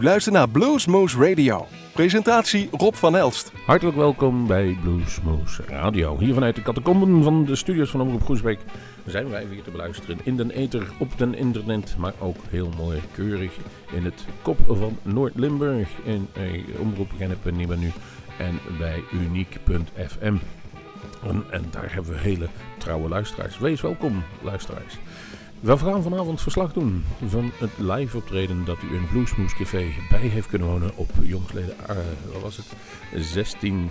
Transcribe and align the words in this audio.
U 0.00 0.02
luistert 0.02 0.34
naar 0.34 0.48
Bluesmoose 0.48 1.28
Radio. 1.28 1.66
Presentatie 1.92 2.68
Rob 2.70 2.94
van 2.94 3.16
Elst. 3.16 3.52
Hartelijk 3.66 3.96
welkom 3.96 4.46
bij 4.46 4.78
Bluesmoose 4.82 5.62
Radio. 5.66 6.18
Hier 6.18 6.34
vanuit 6.34 6.54
de 6.54 6.62
catacomben 6.62 7.22
van 7.22 7.44
de 7.44 7.56
studios 7.56 7.90
van 7.90 8.00
Omroep 8.00 8.22
Groesbeek 8.22 8.58
zijn 9.06 9.30
wij 9.30 9.48
weer 9.48 9.62
te 9.62 9.70
beluisteren 9.70 10.18
in 10.22 10.36
den 10.36 10.50
ether, 10.50 10.92
op 10.98 11.18
den 11.18 11.34
internet, 11.34 11.94
maar 11.98 12.12
ook 12.18 12.36
heel 12.48 12.70
mooi 12.76 13.00
keurig 13.12 13.52
in 13.92 14.04
het 14.04 14.24
kop 14.42 14.58
van 14.68 14.98
Noord-Limburg 15.02 15.88
in 16.04 16.28
eh, 16.32 16.80
Omroep 16.80 17.10
nu 17.50 17.92
en 18.38 18.58
bij 18.78 19.02
uniek.fm. 19.12 20.36
En, 21.22 21.44
en 21.50 21.64
daar 21.70 21.92
hebben 21.92 22.12
we 22.12 22.18
hele 22.18 22.48
trouwe 22.78 23.08
luisteraars. 23.08 23.58
Wees 23.58 23.80
welkom, 23.80 24.22
luisteraars. 24.42 24.98
We 25.60 25.78
gaan 25.78 26.02
vanavond 26.02 26.40
verslag 26.40 26.72
doen 26.72 27.04
van 27.26 27.50
het 27.58 27.70
live 27.78 28.16
optreden 28.16 28.64
dat 28.64 28.82
u 28.82 28.94
in 28.94 29.08
Bluesmoose 29.08 29.56
Café 29.56 29.86
bij 30.10 30.20
heeft 30.20 30.46
kunnen 30.46 30.68
wonen 30.68 30.96
op 30.96 31.10
jongsleden, 31.22 31.76
uh, 31.90 31.96
wat 32.32 32.42
was 32.42 32.56
het, 32.56 32.66
16 33.14 33.90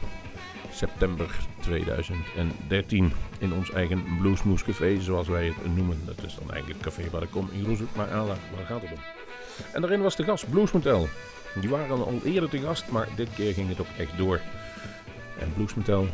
september 0.72 1.40
2013 1.60 3.12
in 3.40 3.54
ons 3.54 3.72
eigen 3.72 4.04
Bluesmoose 4.20 4.66
Café, 4.66 5.02
zoals 5.02 5.28
wij 5.28 5.46
het 5.46 5.76
noemen. 5.76 6.02
Dat 6.06 6.24
is 6.26 6.36
dan 6.36 6.52
eigenlijk 6.52 6.84
het 6.84 6.94
café 6.94 7.10
waar 7.10 7.24
ik 7.24 7.32
kom 7.32 7.50
in 7.52 7.64
Groesbeek, 7.64 7.96
maar 7.96 8.12
Ala, 8.12 8.36
waar 8.56 8.66
gaat 8.66 8.82
het 8.82 8.92
om? 8.92 9.00
En 9.74 9.82
daarin 9.82 10.02
was 10.02 10.16
de 10.16 10.24
gast 10.24 10.50
Blues 10.50 10.72
Motel. 10.72 11.08
Die 11.60 11.70
waren 11.70 12.06
al 12.06 12.22
eerder 12.24 12.50
te 12.50 12.60
gast, 12.60 12.92
maar 12.92 13.08
dit 13.16 13.30
keer 13.36 13.54
ging 13.54 13.70
het 13.70 13.80
ook 13.80 13.98
echt 13.98 14.18
door. 14.18 14.40
En 15.40 15.54
Blues 15.54 15.74
Motel 15.74 16.08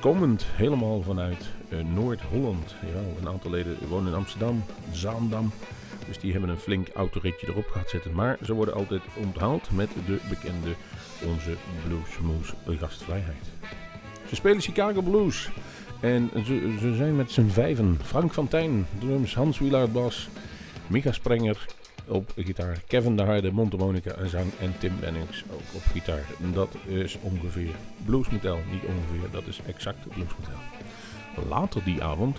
komend 0.00 0.44
helemaal 0.44 1.02
vanuit 1.02 1.53
Noord-Holland. 1.82 2.74
Ja, 2.80 3.20
een 3.20 3.28
aantal 3.28 3.50
leden 3.50 3.76
wonen 3.88 4.12
in 4.12 4.18
Amsterdam, 4.18 4.64
Zaandam. 4.92 5.52
Dus 6.06 6.18
die 6.18 6.32
hebben 6.32 6.50
een 6.50 6.58
flink 6.58 6.88
autoritje 6.94 7.46
erop 7.48 7.66
gehad 7.66 7.90
zitten. 7.90 8.12
Maar 8.12 8.38
ze 8.42 8.54
worden 8.54 8.74
altijd 8.74 9.02
onthaald 9.16 9.70
met 9.70 9.88
de 10.06 10.18
bekende 10.28 10.74
onze 11.24 11.56
Bluesmoose 11.86 12.54
gastvrijheid. 12.66 13.44
Ze 14.28 14.34
spelen 14.34 14.60
Chicago 14.60 15.02
Blues. 15.02 15.50
En 16.00 16.30
ze, 16.44 16.94
zijn 16.96 17.16
met 17.16 17.30
z'n 17.30 17.48
vijven. 17.48 17.98
Frank 18.02 18.32
van 18.32 18.48
Tijn, 18.48 18.86
drums, 18.98 19.34
Hans 19.34 19.58
Wielaert 19.58 19.92
bas, 19.92 20.28
Micha 20.86 21.12
Sprenger, 21.12 21.66
op 22.06 22.32
gitaar. 22.36 22.80
Kevin 22.86 23.16
de 23.16 23.22
Harde, 23.22 23.52
mondharmonica 23.52 24.10
en 24.10 24.28
zang. 24.28 24.52
En 24.60 24.74
Tim 24.78 24.92
Bennings 25.00 25.44
ook 25.50 25.74
op 25.74 25.82
gitaar. 25.92 26.24
Dat 26.52 26.74
is 26.86 27.18
ongeveer 27.20 27.74
bluesmetal. 28.04 28.58
Niet 28.70 28.82
ongeveer, 28.82 29.30
dat 29.30 29.46
is 29.46 29.60
exact 29.66 30.08
bluesmetal. 30.08 30.60
Later 31.48 31.84
die 31.84 32.02
avond 32.02 32.38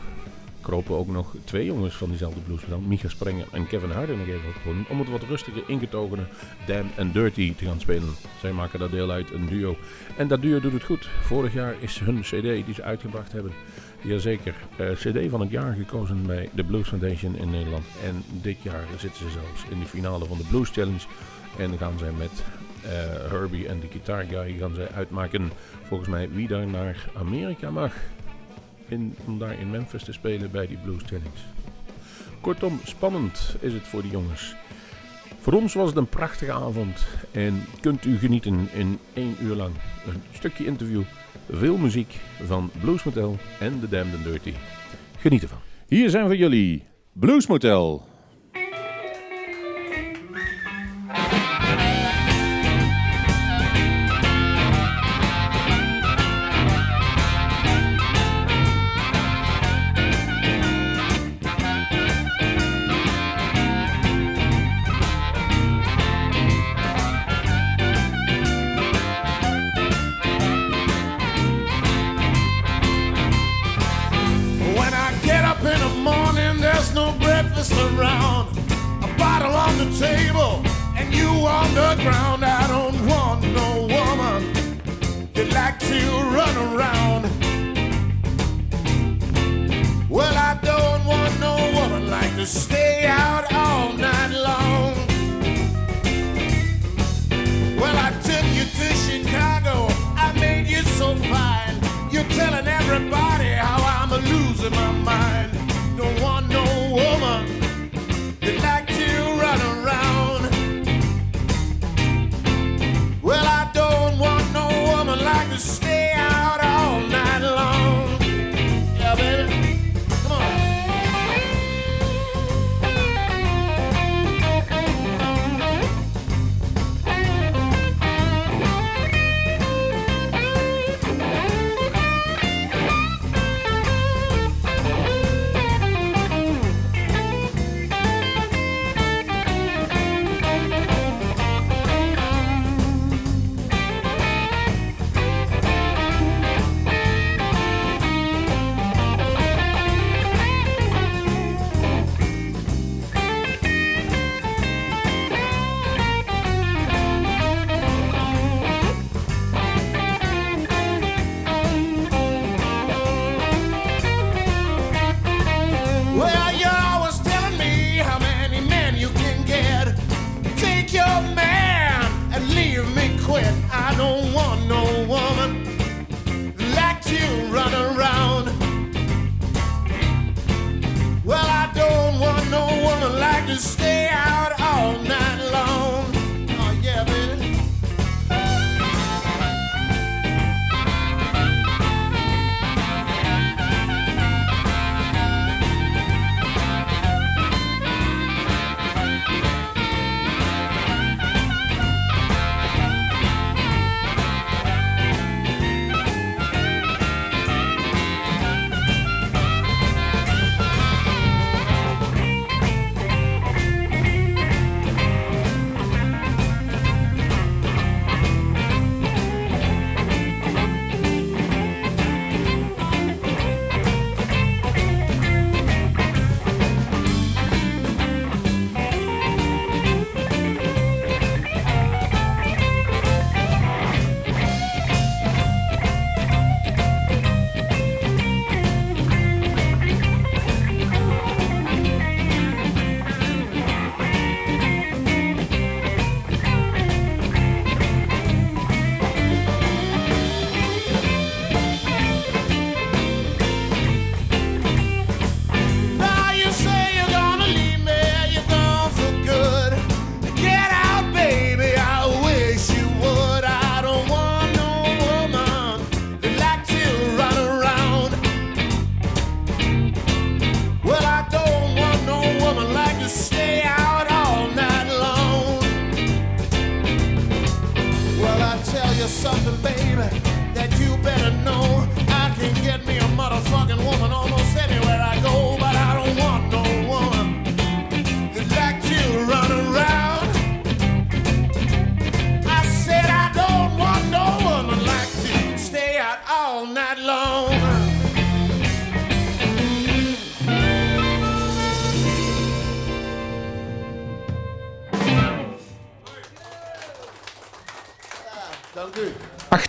kropen 0.66 0.96
ook 0.96 1.08
nog 1.08 1.36
twee 1.44 1.66
jongens 1.66 1.96
van 1.96 2.10
diezelfde 2.10 2.40
bluesmetal. 2.40 2.80
Micha 2.80 3.10
Sprenger 3.10 3.48
en 3.52 3.68
Kevin 3.68 3.92
Harde 3.92 4.16
nog 4.16 4.28
even 4.28 4.50
op 4.66 4.90
Om 4.90 5.00
het 5.00 5.10
wat 5.10 5.24
rustiger 5.24 5.64
ingetogene 5.68 6.24
Damn 6.66 6.90
and 6.98 7.14
Dirty 7.14 7.56
te 7.56 7.66
gaan 7.66 7.80
spelen. 7.80 8.14
Zij 8.40 8.52
maken 8.52 8.80
daar 8.80 8.90
deel 8.90 9.12
uit, 9.12 9.32
een 9.32 9.48
duo. 9.48 9.78
En 10.18 10.28
dat 10.28 10.42
duo 10.42 10.60
doet 10.60 10.74
het 10.74 10.84
goed. 10.84 11.10
Vorig 11.22 11.54
jaar 11.54 11.76
is 11.80 12.00
hun 12.00 12.22
cd 12.22 12.42
die 12.42 12.74
ze 12.74 12.84
uitgebracht 12.84 13.32
hebben 13.32 13.52
Jazeker, 14.02 14.56
uh, 14.80 14.92
CD 14.92 15.30
van 15.30 15.40
het 15.40 15.50
jaar 15.50 15.74
gekozen 15.74 16.26
bij 16.26 16.50
de 16.54 16.64
Blues 16.64 16.88
Foundation 16.88 17.36
in 17.36 17.50
Nederland. 17.50 17.86
En 18.04 18.24
dit 18.42 18.62
jaar 18.62 18.86
zitten 18.98 19.22
ze 19.22 19.30
zelfs 19.30 19.64
in 19.70 19.80
de 19.80 19.86
finale 19.86 20.26
van 20.26 20.38
de 20.38 20.46
Blues 20.50 20.70
Challenge. 20.70 21.06
En 21.58 21.78
gaan 21.78 21.98
zij 21.98 22.12
met 22.12 22.44
uh, 22.84 22.90
Herbie 23.30 23.68
en 23.68 23.80
de 23.80 23.88
Guitar 23.92 24.24
Guy 24.24 24.58
gaan 24.58 24.76
zij 24.76 24.88
uitmaken, 24.92 25.52
volgens 25.84 26.10
mij, 26.10 26.30
wie 26.30 26.48
daar 26.48 26.68
naar 26.68 27.10
Amerika 27.18 27.72
mag. 27.72 27.94
Om 29.26 29.40
daar 29.40 29.60
in 29.60 29.70
Memphis 29.70 30.04
te 30.04 30.14
spelen 30.14 30.52
bij 30.52 30.68
die 30.68 30.78
Blues 30.78 31.04
Challenge. 31.06 31.40
Kortom, 32.42 32.80
spannend 32.84 33.56
is 33.60 33.74
het 33.74 33.84
voor 33.84 34.02
de 34.02 34.10
jongens. 34.10 34.56
Voor 35.40 35.54
ons 35.54 35.74
was 35.74 35.88
het 35.88 35.98
een 35.98 36.08
prachtige 36.08 36.52
avond 36.52 37.08
en 37.32 37.64
kunt 37.82 38.06
u 38.06 38.18
genieten 38.18 38.68
in 38.74 39.00
één 39.14 39.36
uur 39.42 39.56
lang. 39.56 39.74
Een 40.08 40.22
stukje 40.32 40.66
interview 40.66 41.02
veel 41.50 41.78
muziek 41.78 42.20
van 42.46 42.72
Blues 42.82 43.04
Motel 43.04 43.38
en 43.60 43.80
The 43.80 43.90
Damned 43.90 44.16
and 44.16 44.24
Dirty. 44.24 44.54
Geniet 45.18 45.42
ervan. 45.42 45.60
Hier 45.88 46.10
zijn 46.10 46.26
voor 46.26 46.36
jullie 46.36 46.84
Blues 47.14 47.48
Motel. 47.48 48.15
ground. 82.06 82.46
I 82.46 82.68
don't 82.68 83.00
want 83.08 83.42
no 83.62 83.70
woman 83.96 84.42
that 85.34 85.50
like 85.60 85.78
to 85.92 86.00
run 86.38 86.56
around. 86.68 87.24
Well, 90.08 90.36
I 90.50 90.54
don't 90.72 91.04
want 91.12 91.34
no 91.40 91.56
woman 91.78 92.04
like 92.12 92.34
to 92.36 92.46
stay 92.46 93.08
out 93.08 93.44
all 93.52 93.94
night 93.94 94.34
long. 94.50 94.94
Well, 97.82 97.98
I 98.08 98.12
took 98.30 98.46
you 98.58 98.66
to 98.80 98.88
Chicago. 99.06 99.76
I 100.26 100.28
made 100.40 100.68
you 100.68 100.84
so 101.00 101.16
fine. 101.34 101.76
You're 102.12 102.32
telling 102.40 102.68
everybody 102.68 103.50
how 103.66 103.80
I'm 103.98 104.12
losing 104.32 104.72
my 104.72 104.92
mind. 105.10 105.35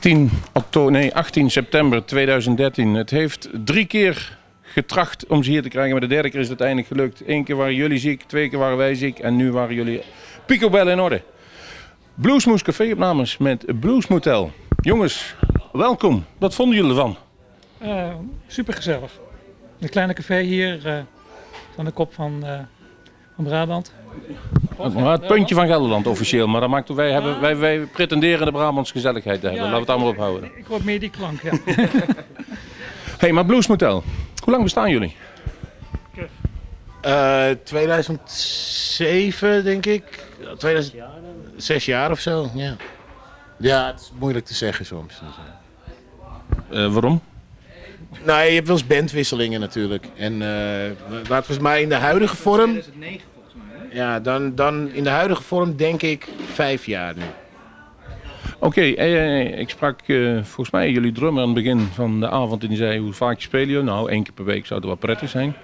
18, 0.06 0.30
oktober, 0.52 0.92
nee, 0.92 1.14
18 1.14 1.50
september 1.50 2.04
2013. 2.04 2.94
Het 2.94 3.10
heeft 3.10 3.48
drie 3.64 3.86
keer 3.86 4.38
getracht 4.62 5.26
om 5.26 5.42
ze 5.42 5.50
hier 5.50 5.62
te 5.62 5.68
krijgen, 5.68 5.92
maar 5.92 6.00
de 6.00 6.06
derde 6.06 6.30
keer 6.30 6.40
is 6.40 6.48
het 6.48 6.60
uiteindelijk 6.60 6.88
gelukt. 6.88 7.22
Eén 7.28 7.44
keer 7.44 7.56
waren 7.56 7.74
jullie 7.74 7.98
ziek, 7.98 8.22
twee 8.22 8.48
keer 8.48 8.58
waren 8.58 8.76
wij 8.76 8.94
ziek 8.94 9.18
en 9.18 9.36
nu 9.36 9.52
waren 9.52 9.74
jullie 9.74 10.02
picobel 10.46 10.88
in 10.88 11.00
orde. 11.00 11.22
Bluesmoes 12.14 12.62
Café 12.62 12.92
opnames 12.92 13.36
met 13.36 13.80
Blues 13.80 14.06
Motel. 14.06 14.52
Jongens, 14.80 15.34
welkom. 15.72 16.24
Wat 16.38 16.54
vonden 16.54 16.76
jullie 16.76 16.90
ervan? 16.90 17.16
Uh, 17.82 18.14
super 18.46 18.74
gezellig. 18.74 19.20
Een 19.80 19.88
kleine 19.88 20.12
café 20.12 20.40
hier 20.40 20.86
uh, 20.86 20.98
aan 21.76 21.84
de 21.84 21.90
kop 21.90 22.14
van, 22.14 22.40
uh, 22.44 22.58
van 23.34 23.44
Brabant. 23.44 23.92
Maar 24.76 25.12
het 25.12 25.26
puntje 25.26 25.54
van 25.54 25.66
Gelderland 25.66 26.06
officieel, 26.06 26.46
maar 26.46 26.60
dat 26.60 26.70
maakt, 26.70 26.88
wij, 26.88 27.12
hebben, 27.12 27.40
wij, 27.40 27.56
wij 27.56 27.78
pretenderen 27.78 28.46
de 28.46 28.52
Brabants 28.52 28.90
gezelligheid 28.90 29.40
te 29.40 29.46
hebben. 29.46 29.64
Ja, 29.64 29.70
Laten 29.70 29.86
we 29.86 29.92
het 29.92 30.02
allemaal 30.02 30.12
ophouden. 30.12 30.50
Ik 30.56 30.66
hoor 30.66 30.80
meer 30.84 31.00
die 31.00 31.10
klank, 31.10 31.42
ja. 31.42 31.52
hey, 33.18 33.32
maar 33.32 33.46
Blues 33.46 33.66
Motel, 33.66 34.02
hoe 34.44 34.52
lang 34.52 34.62
bestaan 34.62 34.90
jullie? 34.90 35.16
Uh, 37.06 37.50
2007 37.64 39.64
denk 39.64 39.86
ik. 39.86 40.04
2000, 40.58 41.02
zes 41.56 41.84
jaar 41.84 42.10
of 42.10 42.20
zo, 42.20 42.50
ja. 42.54 42.76
Ja, 43.58 43.86
het 43.86 44.00
is 44.00 44.12
moeilijk 44.18 44.46
te 44.46 44.54
zeggen 44.54 44.86
soms. 44.86 45.14
Uh, 46.70 46.92
waarom? 46.92 47.20
Nou, 48.24 48.44
je 48.44 48.54
hebt 48.54 48.66
wel 48.66 48.76
eens 48.76 48.86
bandwisselingen 48.86 49.60
natuurlijk. 49.60 50.06
En 50.16 50.32
uh, 50.32 50.38
laten 51.28 51.46
we 51.46 51.52
het 51.52 51.60
maar 51.60 51.80
in 51.80 51.88
de 51.88 51.94
huidige 51.94 52.36
vorm. 52.36 52.70
2009 52.70 52.80
volgens 52.80 52.96
mij. 52.96 53.18
Hè? 53.18 53.35
Ja, 53.90 54.20
dan, 54.20 54.54
dan 54.54 54.90
in 54.92 55.04
de 55.04 55.10
huidige 55.10 55.42
vorm 55.42 55.76
denk 55.76 56.02
ik 56.02 56.28
vijf 56.52 56.86
jaar 56.86 57.14
nu. 57.16 57.22
Oké, 58.58 58.66
okay, 58.66 58.94
eh, 58.94 59.58
ik 59.58 59.70
sprak 59.70 60.00
uh, 60.06 60.34
volgens 60.34 60.70
mij 60.70 60.90
jullie 60.90 61.12
drummer 61.12 61.42
aan 61.42 61.48
het 61.48 61.62
begin 61.62 61.80
van 61.80 62.20
de 62.20 62.30
avond 62.30 62.62
en 62.62 62.68
die 62.68 62.76
zei 62.76 62.98
hoe 62.98 63.12
vaak 63.12 63.40
spelen 63.40 63.68
jullie? 63.68 63.84
Nou, 63.84 64.10
één 64.10 64.22
keer 64.22 64.32
per 64.32 64.44
week 64.44 64.66
zou 64.66 64.80
het 64.80 64.88
wel 64.88 64.98
prettig 64.98 65.28
zijn. 65.28 65.54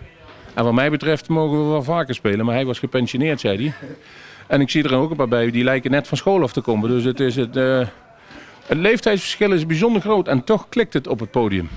En 0.55 0.65
wat 0.65 0.73
mij 0.73 0.91
betreft 0.91 1.29
mogen 1.29 1.65
we 1.65 1.71
wel 1.71 1.83
vaker 1.83 2.15
spelen, 2.15 2.45
maar 2.45 2.55
hij 2.55 2.67
was 2.67 2.79
gepensioneerd, 2.79 3.41
zei 3.41 3.57
hij. 3.57 3.89
En 4.47 4.61
ik 4.61 4.71
zie 4.71 4.85
er 4.85 4.95
ook 4.95 5.11
een 5.11 5.17
paar 5.17 5.29
bij 5.29 5.51
die 5.51 5.65
lijken 5.65 5.91
net 5.91 6.09
van 6.09 6.17
school 6.17 6.43
af 6.43 6.53
te 6.53 6.61
komen. 6.61 6.89
Dus 6.89 7.05
het, 7.05 7.21
is 7.21 7.37
het, 7.37 7.57
uh, 7.57 7.87
het 8.67 8.79
leeftijdsverschil 8.79 9.53
is 9.53 9.67
bijzonder 9.67 10.03
groot 10.03 10.29
en 10.29 10.45
toch 10.45 10.69
klikt 10.69 10.93
het 10.93 11.07
op 11.07 11.21
het 11.21 11.31
podium. 11.31 11.69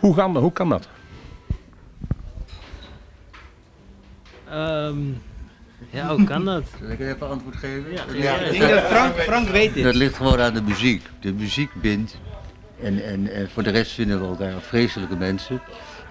Hoe, 0.00 0.14
gaan, 0.14 0.36
hoe 0.36 0.52
kan 0.52 0.68
dat? 0.68 0.88
Um, 4.52 5.22
ja, 5.94 6.14
hoe 6.16 6.24
kan 6.24 6.44
dat? 6.44 6.62
Zal 6.80 6.90
ik 6.90 7.00
even 7.00 7.28
antwoord 7.28 7.56
geven? 7.56 7.92
Ja, 7.92 8.04
ja. 8.12 8.34
Ik 8.34 8.58
denk 8.58 8.72
dat 8.72 8.82
Frank, 8.82 9.14
Frank 9.14 9.48
weet 9.48 9.74
dit. 9.74 9.84
Dat 9.84 9.94
ligt 9.94 10.16
gewoon 10.16 10.40
aan 10.40 10.54
de 10.54 10.62
muziek. 10.62 11.02
De 11.20 11.32
muziek 11.32 11.70
bindt. 11.74 12.18
En, 12.82 13.04
en, 13.04 13.32
en 13.32 13.50
voor 13.50 13.62
de 13.62 13.70
rest 13.70 13.92
vinden 13.92 14.20
we 14.20 14.26
elkaar 14.26 14.60
vreselijke 14.60 15.16
mensen. 15.16 15.60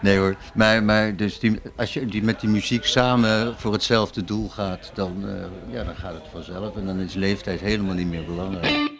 Nee 0.01 0.17
hoor, 0.17 0.35
maar, 0.53 0.83
maar 0.83 1.15
dus 1.15 1.39
die, 1.39 1.59
als 1.75 1.93
je 1.93 2.05
die 2.05 2.23
met 2.23 2.39
die 2.39 2.49
muziek 2.49 2.85
samen 2.85 3.55
voor 3.57 3.73
hetzelfde 3.73 4.23
doel 4.23 4.49
gaat, 4.49 4.91
dan, 4.93 5.23
uh, 5.25 5.73
ja, 5.73 5.83
dan 5.83 5.95
gaat 5.95 6.13
het 6.13 6.23
vanzelf. 6.31 6.75
En 6.75 6.85
dan 6.85 6.99
is 6.99 7.13
leeftijd 7.13 7.59
helemaal 7.59 7.95
niet 7.95 8.07
meer 8.07 8.25
belangrijk. 8.25 8.92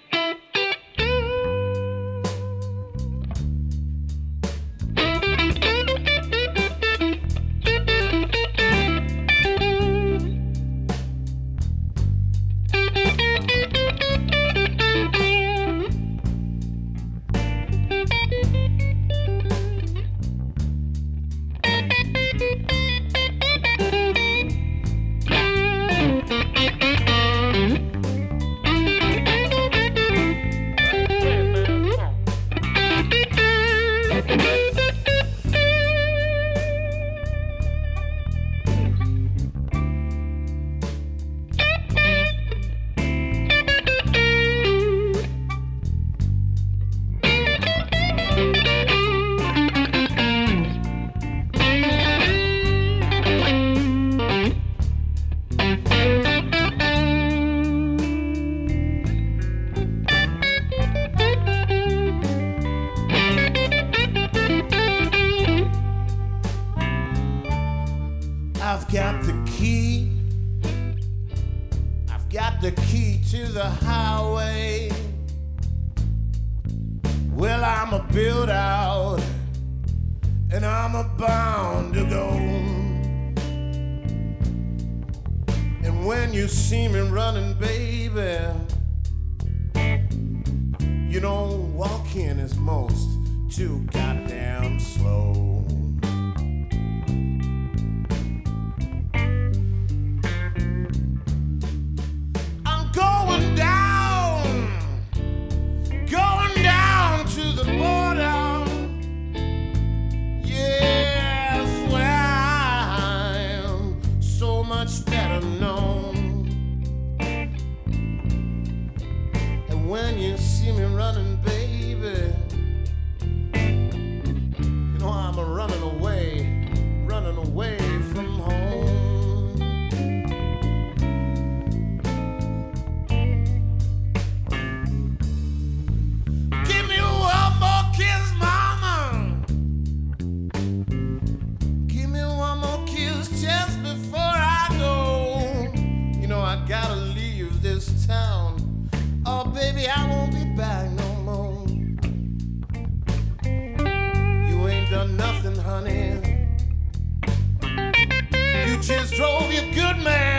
drove 159.15 159.53
you 159.53 159.61
good, 159.73 159.97
man. 159.99 160.32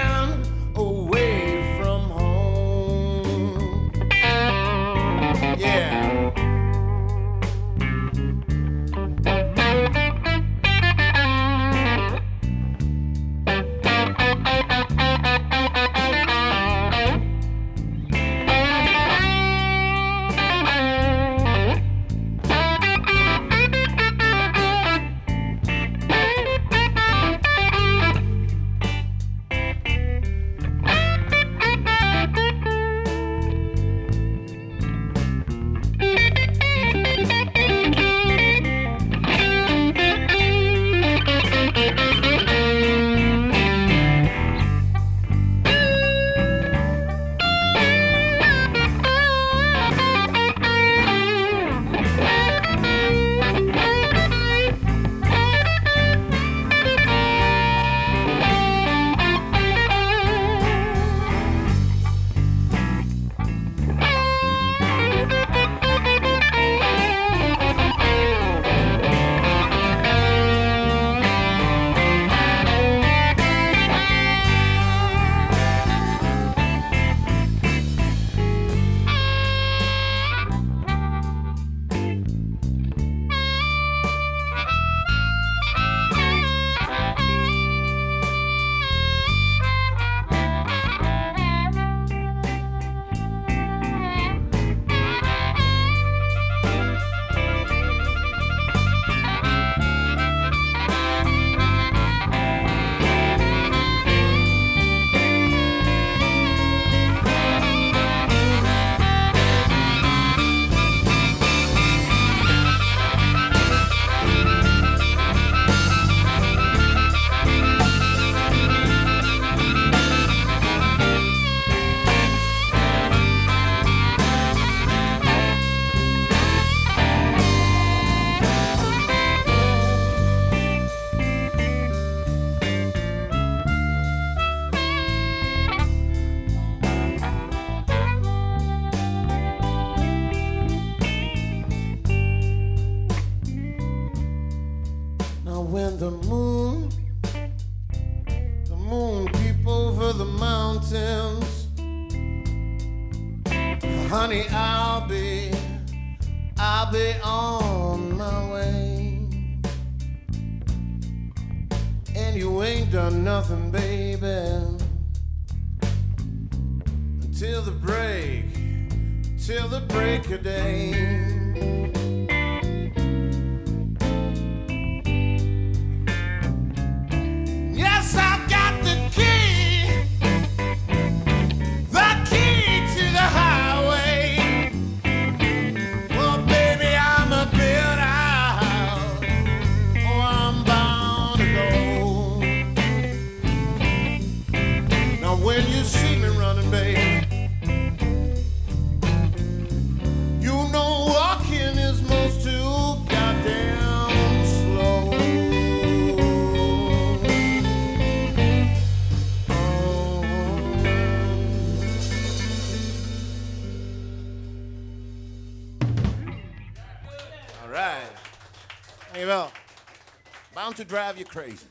Drive 220.84 221.18
you 221.18 221.24
crazy. 221.24 221.66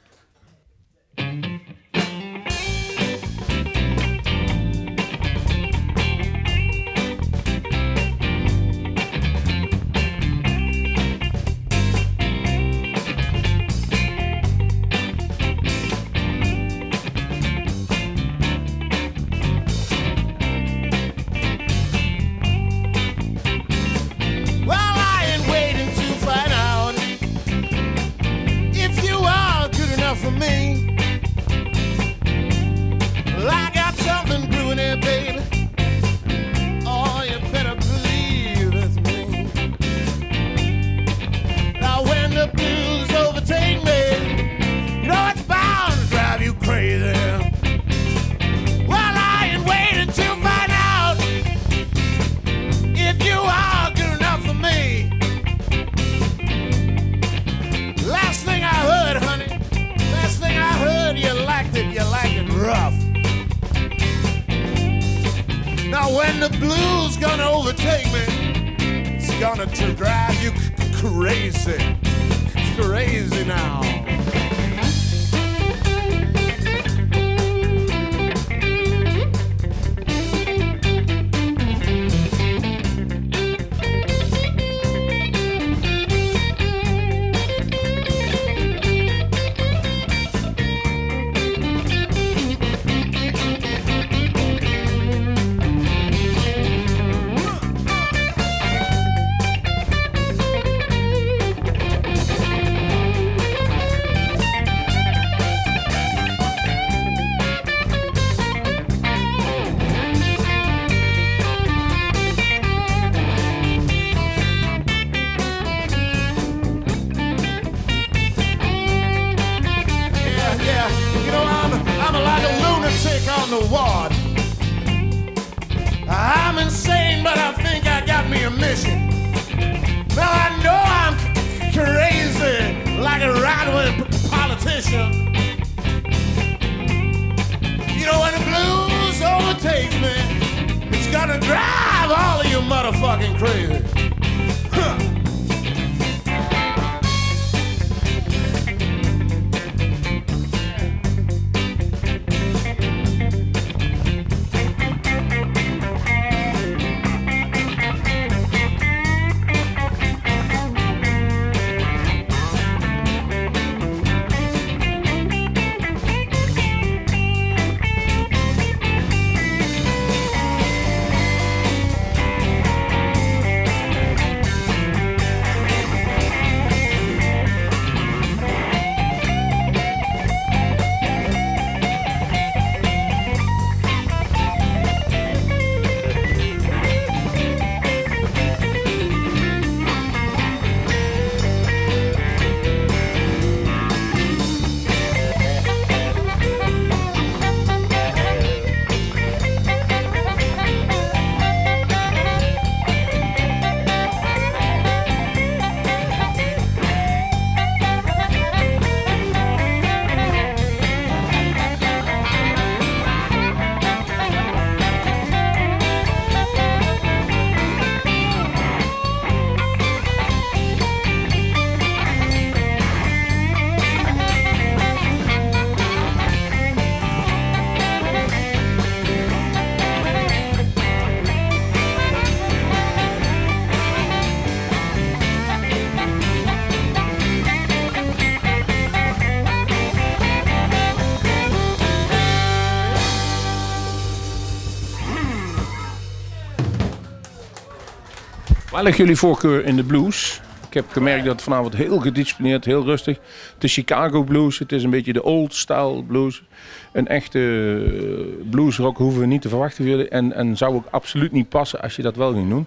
Ligt 248.83 248.98
jullie 248.98 249.15
voorkeur 249.15 249.65
in 249.65 249.75
de 249.75 249.83
blues? 249.83 250.41
Ik 250.67 250.74
heb 250.74 250.91
gemerkt 250.91 251.25
dat 251.25 251.41
vanavond 251.41 251.75
heel 251.75 252.00
gedisciplineerd, 252.00 252.65
heel 252.65 252.83
rustig. 252.83 253.17
Het 253.53 253.63
is 253.63 253.74
Chicago 253.74 254.24
blues, 254.24 254.59
het 254.59 254.72
is 254.72 254.83
een 254.83 254.89
beetje 254.89 255.13
de 255.13 255.24
old 255.24 255.53
style 255.53 256.03
blues. 256.03 256.43
Een 256.91 257.07
echte 257.07 257.39
eh, 257.39 258.50
bluesrock 258.50 258.98
hoeven 258.98 259.19
we 259.19 259.25
niet 259.25 259.41
te 259.41 259.50
verwachten 259.50 259.83
van 259.83 259.93
jullie. 259.93 260.09
En, 260.09 260.33
en 260.33 260.57
zou 260.57 260.75
ook 260.75 260.87
absoluut 260.91 261.31
niet 261.31 261.50
passen 261.50 261.81
als 261.81 261.96
je 261.96 262.01
dat 262.01 262.15
wel 262.15 262.33
ging 262.33 262.50
doen. 262.50 262.65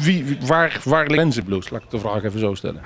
Wie, 0.00 0.38
waar, 0.46 0.80
waar 0.84 1.08
de 1.08 1.42
blues? 1.44 1.70
Laat 1.70 1.82
ik 1.82 1.90
de 1.90 1.98
vraag 1.98 2.24
even 2.24 2.40
zo 2.40 2.54
stellen. 2.54 2.82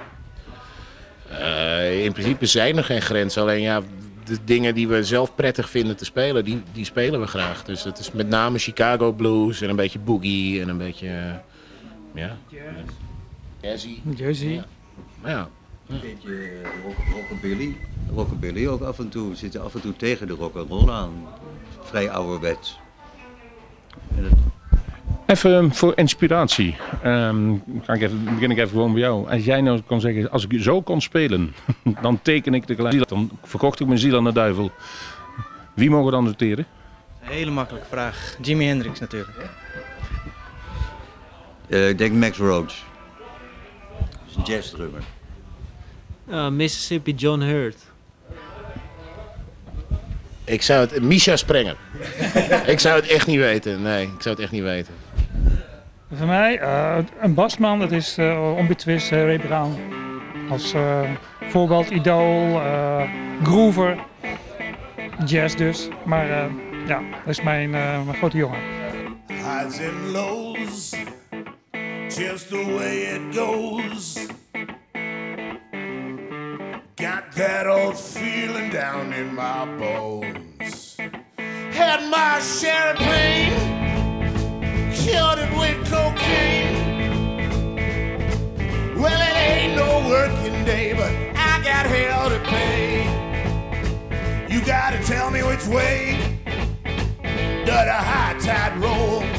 Eh, 1.30 2.04
in 2.04 2.12
principe 2.12 2.46
zijn 2.46 2.76
er 2.76 2.84
geen 2.84 3.02
grenzen. 3.02 3.42
Alleen 3.42 3.60
ja, 3.60 3.82
de 4.24 4.38
dingen 4.44 4.74
die 4.74 4.88
we 4.88 5.04
zelf 5.04 5.34
prettig 5.34 5.70
vinden 5.70 5.96
te 5.96 6.04
spelen, 6.04 6.44
die, 6.44 6.62
die 6.72 6.84
spelen 6.84 7.20
we 7.20 7.26
graag. 7.26 7.64
Dus 7.64 7.84
het 7.84 7.98
is 7.98 8.12
met 8.12 8.28
name 8.28 8.58
Chicago 8.58 9.12
blues 9.12 9.60
en 9.60 9.68
een 9.68 9.76
beetje 9.76 9.98
boogie 9.98 10.60
en 10.60 10.68
een 10.68 10.78
beetje, 10.78 11.08
eh, 11.08 11.34
ja, 12.18 12.36
jazzy. 13.60 14.00
Jersey. 14.16 14.52
Ja. 14.52 14.64
Maar 15.20 15.30
ja, 15.30 15.48
Een 15.86 16.00
beetje 16.00 16.34
eh, 16.34 16.68
rock, 16.84 16.96
rockabilly. 17.14 17.76
Rockabilly 18.14 18.66
ook 18.66 18.82
af 18.82 18.98
en 18.98 19.08
toe. 19.08 19.28
We 19.28 19.36
zitten 19.36 19.62
af 19.62 19.74
en 19.74 19.80
toe 19.80 19.96
tegen 19.96 20.26
de 20.26 20.32
rock'n'roll 20.32 20.90
aan. 20.90 21.10
Vrij 21.82 22.10
ouderwets. 22.10 22.78
En 24.16 24.24
het, 24.24 24.32
Even 25.26 25.74
voor 25.74 25.92
inspiratie. 25.96 26.76
Ehm, 27.02 27.54
ga 27.82 27.92
ik 27.92 28.02
even, 28.02 28.24
begin 28.24 28.50
ik 28.50 28.58
even 28.58 28.68
gewoon 28.68 28.92
bij 28.92 29.00
jou. 29.00 29.30
Als 29.30 29.44
jij 29.44 29.60
nou 29.60 29.80
kon 29.80 30.00
zeggen, 30.00 30.30
als 30.30 30.46
ik 30.46 30.62
zo 30.62 30.82
kon 30.82 31.00
spelen, 31.00 31.54
dan 32.02 32.22
teken 32.22 32.54
ik 32.54 32.66
de 32.66 32.74
gelijk. 32.74 33.08
Dan 33.08 33.30
verkocht 33.42 33.80
ik 33.80 33.86
mijn 33.86 33.98
ziel 33.98 34.16
aan 34.16 34.24
de 34.24 34.32
duivel. 34.32 34.70
Wie 35.74 35.90
mogen 35.90 36.04
we 36.04 36.10
dan 36.10 36.24
noteren? 36.24 36.66
Hele 37.18 37.50
makkelijke 37.50 37.88
vraag. 37.88 38.36
Jimi 38.42 38.64
Hendrix 38.64 39.00
natuurlijk. 39.00 39.50
Eh, 41.68 41.88
ik 41.88 41.98
denk 41.98 42.12
Max 42.12 42.38
Roach. 42.38 42.74
Dat 43.98 44.28
is 44.30 44.36
een 44.36 44.42
jazzdrummer. 44.42 45.02
Uh, 46.30 46.48
Mississippi 46.48 47.14
John 47.14 47.40
Hurt. 47.40 47.76
ik 50.44 50.62
zou 50.62 50.80
het, 50.80 51.02
Misha 51.02 51.36
Sprenger. 51.36 51.76
ik 52.66 52.78
zou 52.78 53.00
het 53.00 53.06
echt 53.08 53.26
niet 53.26 53.38
weten, 53.38 53.82
nee, 53.82 54.02
ik 54.02 54.22
zou 54.22 54.34
het 54.34 54.44
echt 54.44 54.52
niet 54.52 54.62
weten. 54.62 54.94
Voor 56.14 56.26
mij, 56.26 56.58
eh, 56.58 56.98
een 57.20 57.34
basman, 57.34 57.78
dat 57.78 57.92
is 57.92 58.18
uh, 58.18 58.54
onbetwist 58.56 59.12
eh, 59.12 59.24
Ray 59.24 59.38
Brown. 59.38 59.76
Als 60.50 60.72
eh, 60.72 61.00
voorbeeld, 61.48 61.90
idool, 61.90 62.60
eh, 62.60 63.02
groover, 63.42 63.98
jazz 65.24 65.54
dus. 65.54 65.88
Maar 66.04 66.30
eh, 66.30 66.44
ja, 66.86 67.00
dat 67.24 67.38
is 67.38 67.42
mijn, 67.42 67.74
eh, 67.74 68.04
mijn 68.04 68.16
grote 68.16 68.36
jongen. 68.36 68.58
highs 69.26 69.80
and 69.80 70.12
lows, 70.12 70.94
just 72.18 72.50
the 72.50 72.56
way 72.56 73.02
it 73.14 73.32
goes. 73.32 74.26
Got 76.96 77.32
that 77.36 77.68
old 77.68 77.96
feeling 77.96 78.70
down 78.70 79.12
in 79.12 79.36
my 79.36 79.64
bones. 79.78 80.96
Had 81.36 82.10
my 82.10 82.40
share 82.40 82.94
of 82.94 82.98
pain, 82.98 83.52
cured 84.92 85.38
it 85.38 85.52
with 85.60 85.78
cocaine. 85.88 86.74
Well, 89.00 89.20
it 89.30 89.36
ain't 89.36 89.76
no 89.76 90.08
working 90.08 90.64
day, 90.64 90.94
but 90.94 91.12
I 91.36 91.62
got 91.62 91.86
hell 91.86 92.30
to 92.30 92.40
pay. 92.50 93.06
You 94.52 94.60
gotta 94.66 94.98
tell 95.04 95.30
me 95.30 95.44
which 95.44 95.68
way 95.68 96.36
does 97.64 97.84
the 97.86 97.92
high 97.92 98.36
tide 98.40 98.76
roll? 98.78 99.37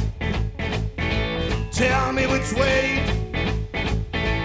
Tell 1.80 2.12
me 2.12 2.28
which 2.28 2.52
way 2.52 3.06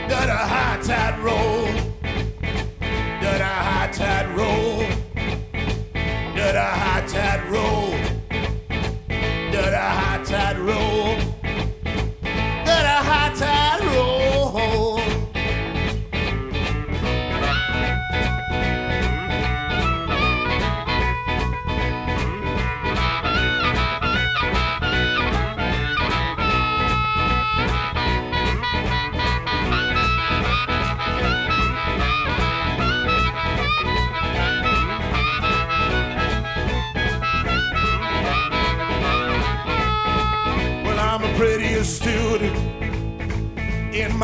does 0.09 0.29
a 0.29 0.37
high 0.37 0.81
tide 0.81 1.19
roll? 1.19 1.67
Does 3.21 3.41
a 3.41 3.55
high 3.67 3.91
tide 3.91 4.37
roll? 4.37 4.79
Does 6.37 6.55
a 6.55 6.63
high 6.63 7.05
tide 7.09 7.51
roll? 7.51 7.91
Does 9.51 9.71
the 9.73 9.77
high 9.77 10.23
tide 10.23 10.59
roll? 10.61 10.94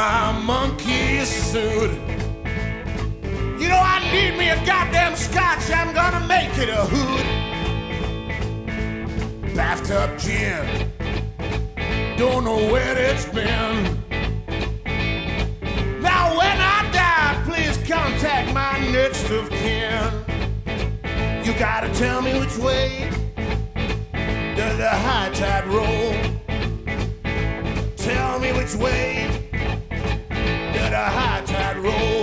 My 0.01 0.33
monkey 0.33 1.23
suit. 1.27 1.91
You 3.61 3.69
know, 3.69 3.83
I 3.95 3.99
need 4.11 4.39
me 4.39 4.49
a 4.49 4.57
goddamn 4.65 5.15
scotch. 5.15 5.71
I'm 5.71 5.93
gonna 5.95 6.27
make 6.27 6.57
it 6.57 6.71
a 6.71 6.85
hood. 6.93 7.27
Bathtub 9.55 10.19
gin. 10.19 10.65
Don't 12.17 12.45
know 12.45 12.61
where 12.73 12.97
it's 12.97 13.27
been. 13.27 13.75
Now, 16.01 16.25
when 16.39 16.57
I 16.77 16.79
die, 17.01 17.43
please 17.45 17.77
contact 17.87 18.55
my 18.55 18.79
next 18.91 19.29
of 19.29 19.51
kin. 19.51 20.11
You 21.45 21.53
gotta 21.59 21.93
tell 21.93 22.23
me 22.23 22.33
which 22.41 22.57
way 22.57 23.11
does 24.57 24.79
the 24.79 24.95
high 25.07 25.31
tide 25.35 25.67
roll? 25.67 26.15
Tell 27.97 28.39
me 28.41 28.53
which 28.55 28.75
way 28.77 29.39
the 30.90 30.96
high 30.96 31.40
tide 31.42 31.79
roll? 31.79 32.19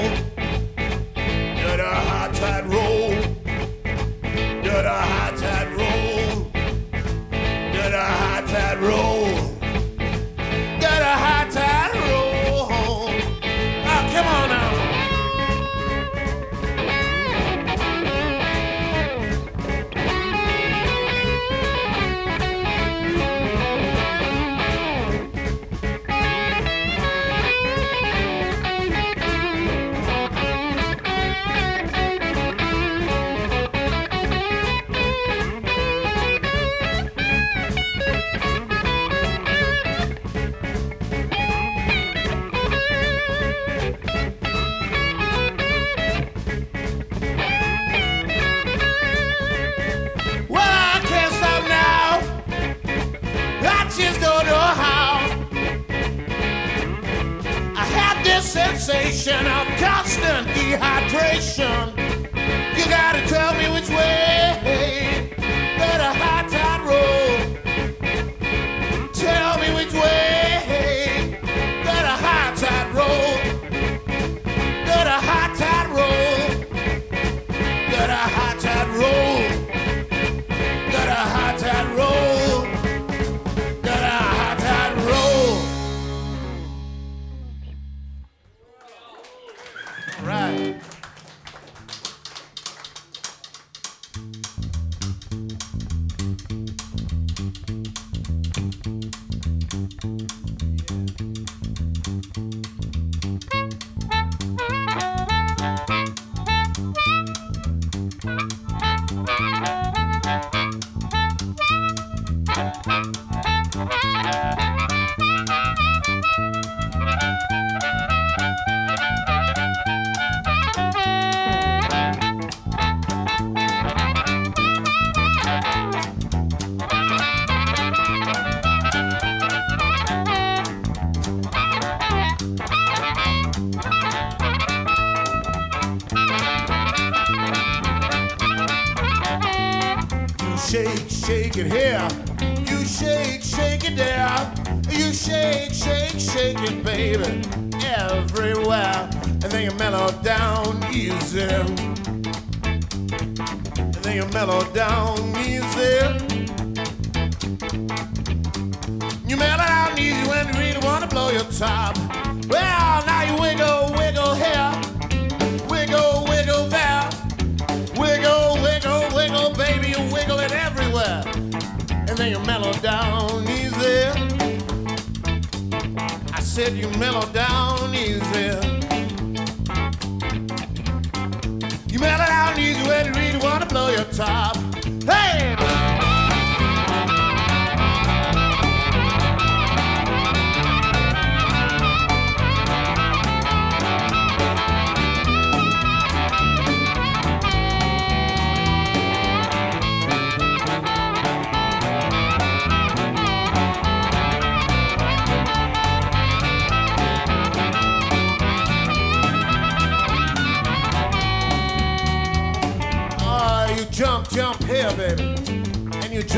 Right. 90.23 90.75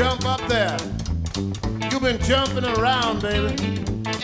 Jump 0.00 0.24
up 0.24 0.40
there. 0.48 0.78
You've 1.90 2.00
been 2.00 2.18
jumping 2.22 2.64
around, 2.64 3.20
baby, 3.20 3.52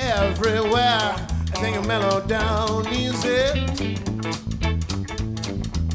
everywhere. 0.00 1.14
And 1.52 1.62
then 1.62 1.74
you 1.74 1.82
mellow 1.82 2.26
down 2.26 2.88
easy. 2.94 3.66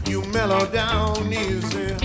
You 0.06 0.22
mellow 0.26 0.68
down 0.68 1.34
easy. 1.34 1.96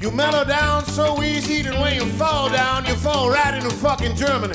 You 0.00 0.12
mellow 0.12 0.44
down 0.44 0.84
so 0.84 1.20
easy 1.24 1.62
that 1.62 1.76
when 1.80 1.96
you 1.96 2.06
fall 2.12 2.48
down, 2.48 2.84
you 2.86 2.94
fall 2.94 3.30
right 3.30 3.54
into 3.54 3.70
fucking 3.70 4.14
Germany. 4.14 4.54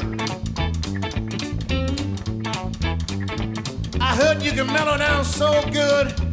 I 3.99 4.15
heard 4.15 4.41
you 4.41 4.53
can 4.53 4.67
mellow 4.67 4.97
down 4.97 5.25
so 5.25 5.61
good. 5.69 6.24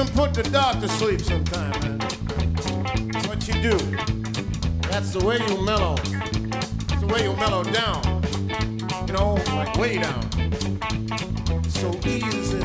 Even 0.00 0.12
put 0.14 0.32
the 0.32 0.44
dog 0.44 0.80
to 0.80 0.88
sleep 0.88 1.20
sometime, 1.20 1.72
man. 1.80 1.98
What 3.26 3.48
you 3.48 3.54
do? 3.54 3.76
That's 4.88 5.12
the 5.12 5.24
way 5.24 5.38
you 5.38 5.64
mellow. 5.64 5.96
That's 6.86 7.00
the 7.00 7.06
way 7.08 7.24
you 7.24 7.34
mellow 7.34 7.64
down. 7.64 8.22
You 9.08 9.14
know, 9.14 9.34
like 9.56 9.76
way 9.76 9.98
down. 9.98 10.22
So 11.68 11.90
easy. 12.06 12.60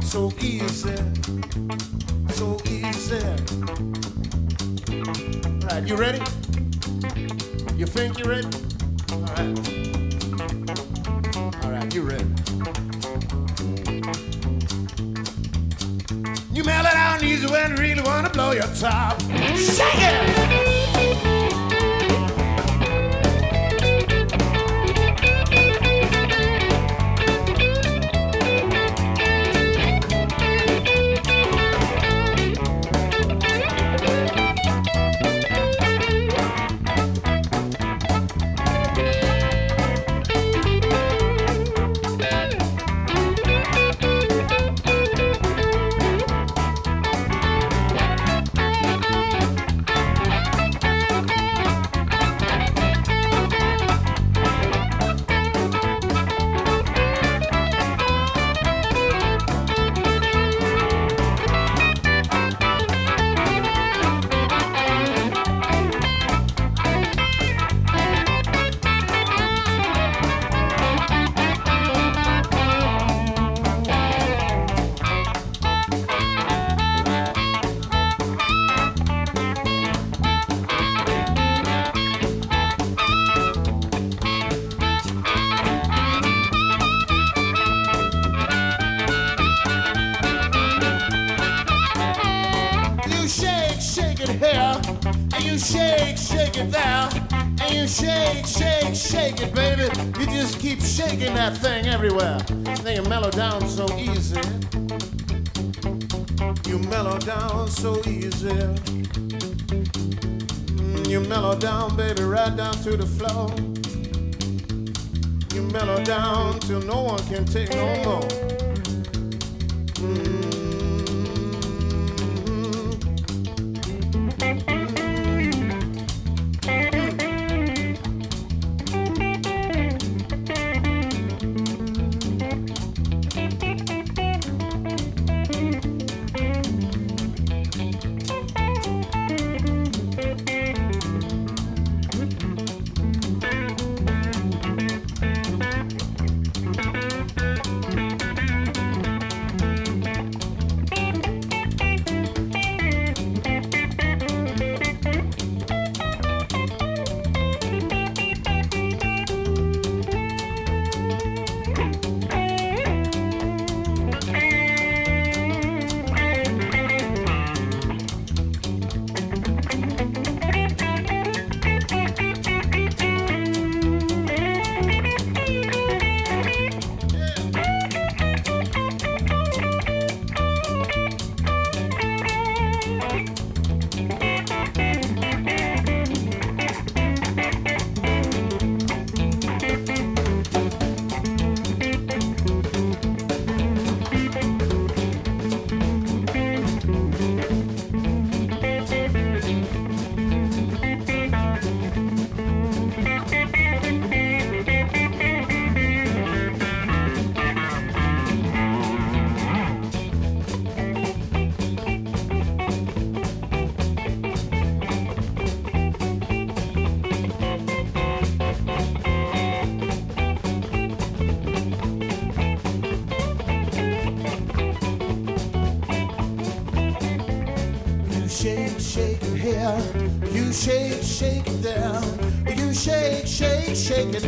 So 0.00 0.32
easy. 0.40 0.96
So 2.30 2.58
easy. 2.66 3.24
All 5.46 5.68
right, 5.68 5.86
you 5.86 5.94
ready? 5.94 6.22
You 7.76 7.86
think 7.86 8.18
you're 8.18 8.30
ready? 8.30 8.48
All 9.12 9.20
right. 9.20 9.69
Your 18.52 18.66
top. 18.74 19.20
Shake 19.54 20.02
it! 20.02 20.59
Everywhere. 102.20 102.76
Then 102.82 102.96
you 102.96 103.08
mellow 103.08 103.30
down 103.30 103.66
so 103.68 103.86
easy. 103.96 104.40
You 106.68 106.78
mellow 106.88 107.18
down 107.18 107.68
so 107.68 107.98
easy. 108.06 108.48
Mm, 110.78 111.08
You 111.08 111.20
mellow 111.20 111.56
down, 111.56 111.96
baby, 111.96 112.22
right 112.22 112.54
down 112.56 112.74
to 112.84 112.96
the 112.96 113.06
floor. 113.06 113.50
You 115.54 115.62
mellow 115.72 116.02
down 116.04 116.60
till 116.60 116.80
no 116.82 117.02
one 117.02 117.22
can 117.28 117.44
take 117.44 117.70
no 117.74 118.04
more. 118.04 118.49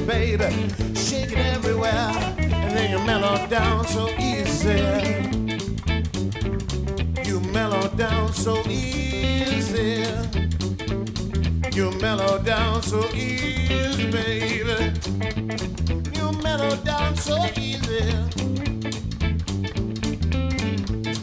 Baby. 0.06 0.50
Shake 0.94 1.32
it 1.32 1.38
everywhere. 1.38 2.10
And 2.38 2.76
then 2.76 2.90
you 2.90 2.98
mellow 3.04 3.46
down 3.46 3.86
so 3.86 4.08
easy. 4.18 4.80
You 7.24 7.40
mellow 7.52 7.88
down 7.96 8.32
so 8.32 8.62
easy. 8.68 10.04
You 11.74 11.90
mellow 12.00 12.38
down 12.42 12.82
so 12.82 13.08
easy, 13.14 14.10
baby. 14.10 14.92
You 16.14 16.32
mellow 16.42 16.76
down 16.76 17.16
so 17.16 17.36
easy. 17.56 18.04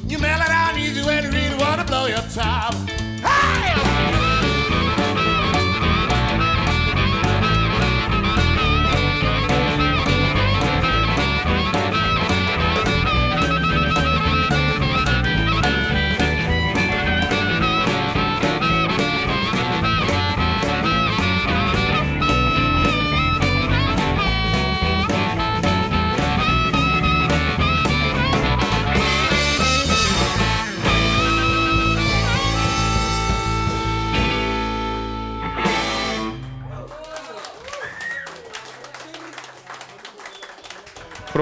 You 0.08 0.18
mellow 0.20 0.46
down 0.46 0.78
easy 0.78 1.06
when 1.06 1.24
you 1.24 1.32
really 1.32 1.58
wanna 1.58 1.84
blow 1.84 2.08
your 2.08 2.26
top. 2.34 2.79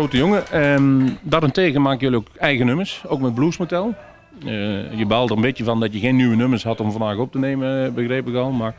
Grote 0.07 0.25
jongen. 0.25 0.51
Ehm 0.51 1.09
daarentegen 1.21 1.81
maken 1.81 1.99
jullie 1.99 2.17
ook 2.17 2.27
eigen 2.37 2.65
nummers, 2.65 3.03
ook 3.07 3.19
met 3.19 3.33
Blues 3.33 3.57
Motel. 3.57 3.95
Eh, 4.45 4.97
je 4.97 5.05
baalt 5.07 5.29
er 5.29 5.35
een 5.35 5.41
beetje 5.41 5.63
van 5.63 5.79
dat 5.79 5.93
je 5.93 5.99
geen 5.99 6.15
nieuwe 6.15 6.35
nummers 6.35 6.63
had 6.63 6.79
om 6.79 6.91
vandaag 6.91 7.17
op 7.17 7.31
te 7.31 7.39
nemen, 7.39 7.85
eh, 7.85 7.91
begreep 7.91 8.27
ik 8.27 8.35
al. 8.35 8.51
Maar 8.51 8.75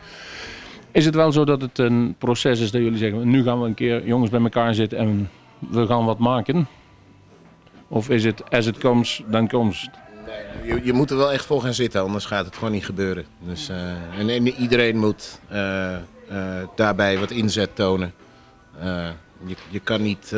is 0.93 1.05
het 1.05 1.15
wel 1.15 1.33
zo 1.33 1.45
dat 1.45 1.61
het 1.61 1.79
een 1.79 2.15
proces 2.19 2.61
is 2.61 2.71
dat 2.71 2.83
jullie 2.83 2.99
zeggen, 2.99 3.31
nu 3.31 3.43
gaan 3.43 3.61
we 3.61 3.67
een 3.67 3.75
keer 3.75 4.07
jongens 4.07 4.31
bij 4.31 4.41
elkaar 4.41 4.75
zitten 4.75 4.99
en 4.99 5.31
we 5.59 5.87
gaan 5.87 6.05
wat 6.05 6.19
maken? 6.19 6.69
Of 7.89 8.09
is 8.11 8.25
het 8.25 8.51
as 8.51 8.67
it 8.67 8.79
comes, 8.79 9.23
dan 9.27 9.49
comes? 9.49 9.89
Je, 10.65 10.81
je 10.85 10.93
moet 10.93 11.11
er 11.11 11.17
wel 11.17 11.33
echt 11.33 11.47
voor 11.47 11.63
gaan 11.63 11.75
zitten, 11.75 12.03
anders 12.03 12.25
gaat 12.25 12.45
het 12.45 12.55
gewoon 12.55 12.73
niet 12.73 12.85
gebeuren. 12.85 13.25
Dus, 13.39 13.69
eh, 13.69 14.19
en, 14.19 14.29
en 14.29 14.47
iedereen 14.47 14.99
moet 14.99 15.41
daarbij 16.75 17.19
wat 17.19 17.31
inzet 17.31 17.77
tonen. 17.77 18.13
Je, 19.47 19.57
je 19.71 19.81
kan 19.81 20.03
niet. 20.03 20.35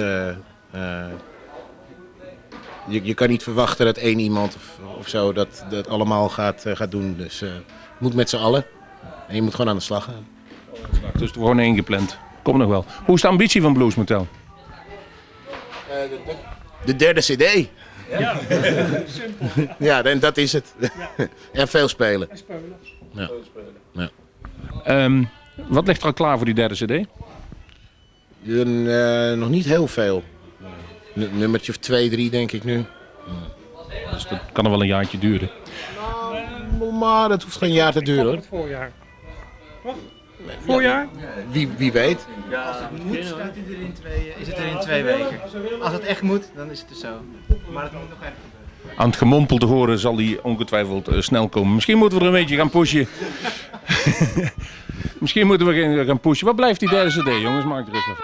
Je, 2.88 3.00
je 3.02 3.14
kan 3.14 3.28
niet 3.28 3.42
verwachten 3.42 3.86
dat 3.86 3.96
één 3.96 4.18
iemand 4.18 4.54
of, 4.56 4.78
of 4.98 5.08
zo 5.08 5.32
dat, 5.32 5.64
dat 5.70 5.88
allemaal 5.88 6.28
gaat, 6.28 6.64
eh, 6.64 6.76
gaat 6.76 6.90
doen. 6.90 7.16
Dus 7.16 7.42
eh, 7.42 7.50
moet 7.98 8.14
met 8.14 8.30
z'n 8.30 8.36
allen. 8.36 8.64
En 9.28 9.34
je 9.34 9.42
moet 9.42 9.54
gewoon 9.54 9.70
aan 9.70 9.76
de 9.76 9.82
slag 9.82 10.04
gaan. 10.04 10.26
Dus 11.18 11.30
gewoon 11.30 11.58
ingepland. 11.58 12.18
Komt 12.42 12.58
nog 12.58 12.68
wel. 12.68 12.84
Hoe 13.04 13.14
is 13.14 13.20
de 13.20 13.28
ambitie 13.28 13.62
van 13.62 13.72
Blues 13.72 13.94
Motel? 13.94 14.26
De 16.84 16.96
derde 16.96 17.20
CD. 17.20 17.68
Ja, 18.18 18.36
Ja, 19.78 20.02
en 20.04 20.18
dat 20.18 20.36
is 20.36 20.52
het. 20.52 20.74
en 21.52 21.68
veel 21.68 21.88
spelen. 21.88 22.28
Ja. 23.12 23.30
Ja. 23.92 24.10
Ehm, 24.84 25.24
wat 25.68 25.86
ligt 25.86 26.00
er 26.00 26.06
al 26.06 26.12
klaar 26.12 26.36
voor 26.36 26.46
die 26.46 26.54
derde 26.54 26.74
cd? 26.74 27.06
Een, 28.46 28.88
eh, 28.88 29.32
nog 29.38 29.48
niet 29.48 29.64
heel 29.64 29.86
veel. 29.86 30.22
Nummertje 31.32 31.72
of 31.72 31.78
twee, 31.78 32.10
drie 32.10 32.30
denk 32.30 32.52
ik 32.52 32.64
nu. 32.64 32.84
Dus 34.12 34.26
dat 34.26 34.38
kan 34.52 34.64
er 34.64 34.70
wel 34.70 34.80
een 34.80 34.86
jaartje 34.86 35.18
duren. 35.18 35.50
Maar 36.98 37.28
dat 37.28 37.42
hoeft 37.42 37.56
geen 37.56 37.72
jaar 37.72 37.92
te 37.92 38.02
duren 38.02 38.24
hoor. 38.24 38.34
Het 38.34 38.46
voorjaar. 38.48 38.92
Toch? 39.84 39.94
Voorjaar? 40.66 41.08
Wie, 41.50 41.68
wie 41.76 41.92
weet. 41.92 42.26
Als 42.66 42.76
het 42.78 43.04
moet, 43.04 43.24
staat 43.24 43.36
hij 43.38 43.74
er 43.74 43.80
in 43.80 43.92
twee, 43.92 44.32
is 44.40 44.46
het 44.46 44.58
er 44.58 44.66
in 44.66 44.78
twee 44.78 45.02
weken. 45.02 45.40
Als 45.82 45.92
het 45.92 46.02
echt 46.04 46.22
moet, 46.22 46.50
dan 46.54 46.70
is 46.70 46.80
het 46.80 46.90
er 46.90 46.96
zo. 46.96 47.08
Maar 47.72 47.82
het 47.82 47.92
moet 47.92 48.08
nog 48.08 48.18
even 48.20 48.32
gebeuren. 48.44 49.00
Aan 49.00 49.08
het 49.08 49.16
gemompel 49.18 49.58
te 49.58 49.66
horen 49.66 49.98
zal 49.98 50.16
die 50.16 50.44
ongetwijfeld 50.44 51.08
eh, 51.08 51.20
snel 51.20 51.48
komen. 51.48 51.74
Misschien 51.74 51.98
moeten 51.98 52.18
we 52.18 52.24
er 52.24 52.30
een 52.30 52.40
beetje 52.40 52.56
gaan 52.56 52.70
pushen. 52.70 53.08
Misschien 55.20 55.46
moeten 55.46 55.66
we 55.66 55.80
gaan- 55.80 56.04
gaan 56.06 56.20
pushen. 56.20 56.46
Wat 56.46 56.56
blijft 56.56 56.80
die 56.80 56.88
derde 56.88 57.10
cd, 57.10 57.40
jongens? 57.42 57.64
Maak 57.64 57.88
er 57.88 57.94
eens 57.94 58.06
wat. 58.06 58.16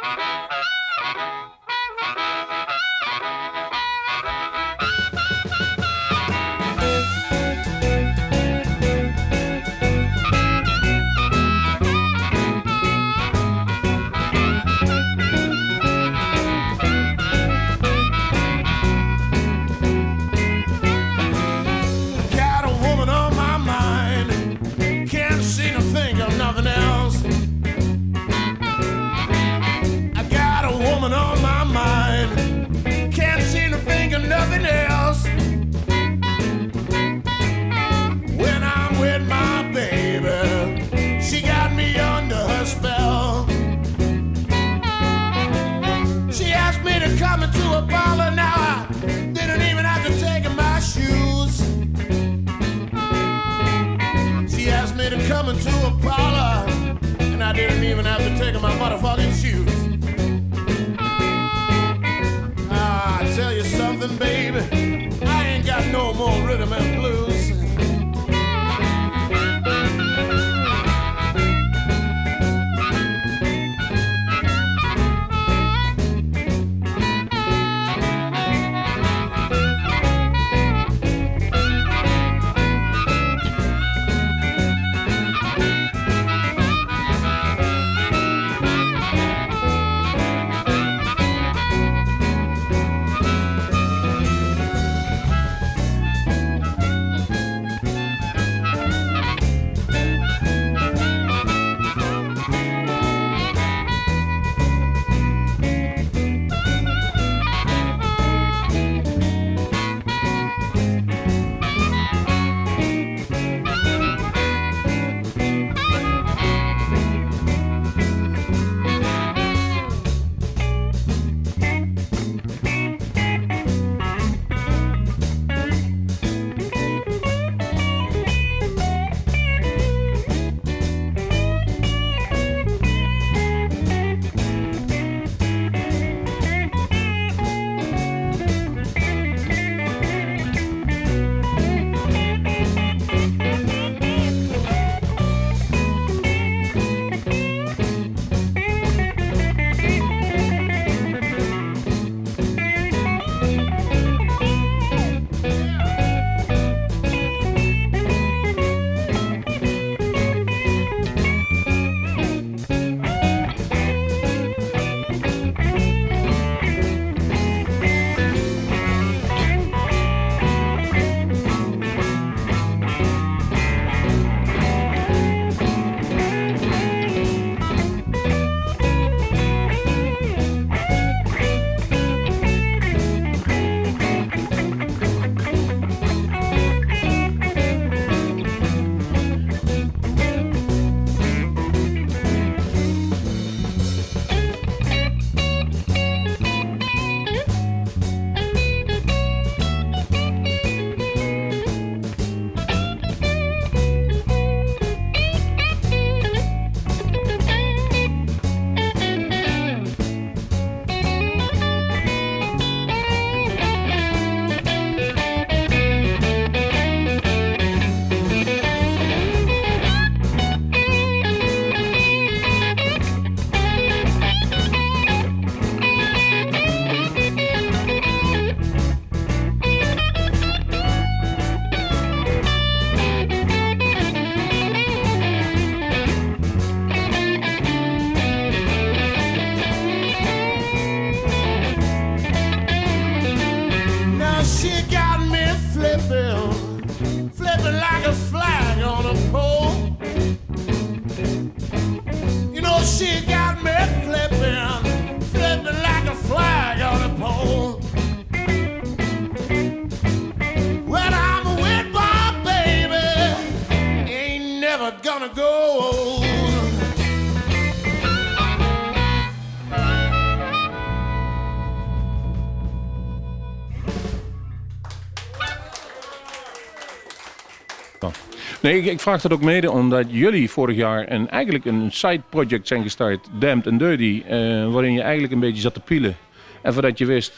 Nee, 278.66 278.82
ik, 278.82 279.00
vraag 279.00 279.20
dat 279.20 279.32
ook 279.32 279.42
mede 279.42 279.70
omdat 279.70 280.06
jullie 280.08 280.50
vorig 280.50 280.76
jaar 280.76 281.10
een, 281.10 281.30
eigenlijk 281.30 281.64
een 281.64 281.88
side 281.92 282.22
project 282.28 282.68
zijn 282.68 282.82
gestart, 282.82 283.28
Damned 283.38 283.66
and 283.66 283.78
Dirty, 283.78 284.22
eh, 284.28 284.38
waarin 284.72 284.92
je 284.92 285.00
eigenlijk 285.00 285.32
een 285.32 285.40
beetje 285.40 285.60
zat 285.60 285.74
te 285.74 285.80
pielen. 285.80 286.16
En 286.62 286.72
voordat 286.72 286.98
je 286.98 287.06
wist, 287.06 287.32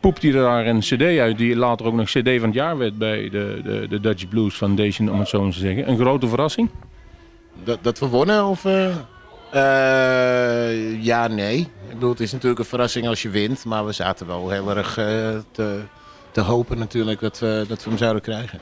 poepte 0.00 0.26
je 0.26 0.32
daar 0.32 0.66
een 0.66 0.78
cd 0.78 1.02
uit 1.02 1.38
die 1.38 1.56
later 1.56 1.86
ook 1.86 1.94
nog 1.94 2.06
cd 2.06 2.28
van 2.38 2.48
het 2.48 2.54
jaar 2.54 2.78
werd 2.78 2.98
bij 2.98 3.28
de, 3.30 3.60
de, 3.64 3.86
de 3.88 4.00
Dutch 4.00 4.28
Blues 4.28 4.54
Foundation, 4.54 5.10
om 5.10 5.18
het 5.18 5.28
zo 5.28 5.42
maar 5.42 5.52
te 5.52 5.58
zeggen. 5.58 5.88
Een 5.88 5.98
grote 5.98 6.26
verrassing. 6.28 6.70
Dat, 7.64 7.78
dat 7.82 7.98
we 7.98 8.06
wonnen 8.06 8.44
of... 8.44 8.64
eh? 8.64 8.86
Eh, 9.52 11.02
ja, 11.02 11.26
nee. 11.26 11.58
Ik 11.58 11.94
bedoel, 11.94 12.10
het 12.10 12.20
is 12.20 12.32
natuurlijk 12.32 12.60
een 12.60 12.66
verrassing 12.66 13.08
als 13.08 13.22
je 13.22 13.30
wint. 13.30 13.64
Maar 13.64 13.86
we 13.86 13.92
zaten 13.92 14.26
wel 14.26 14.50
heel 14.50 14.76
erg 14.76 14.94
te, 15.52 15.80
te 16.30 16.40
hopen 16.40 16.78
natuurlijk 16.78 17.20
dat 17.20 17.38
we, 17.38 17.64
dat 17.68 17.84
we 17.84 17.88
hem 17.88 17.98
zouden 17.98 18.22
krijgen. 18.22 18.58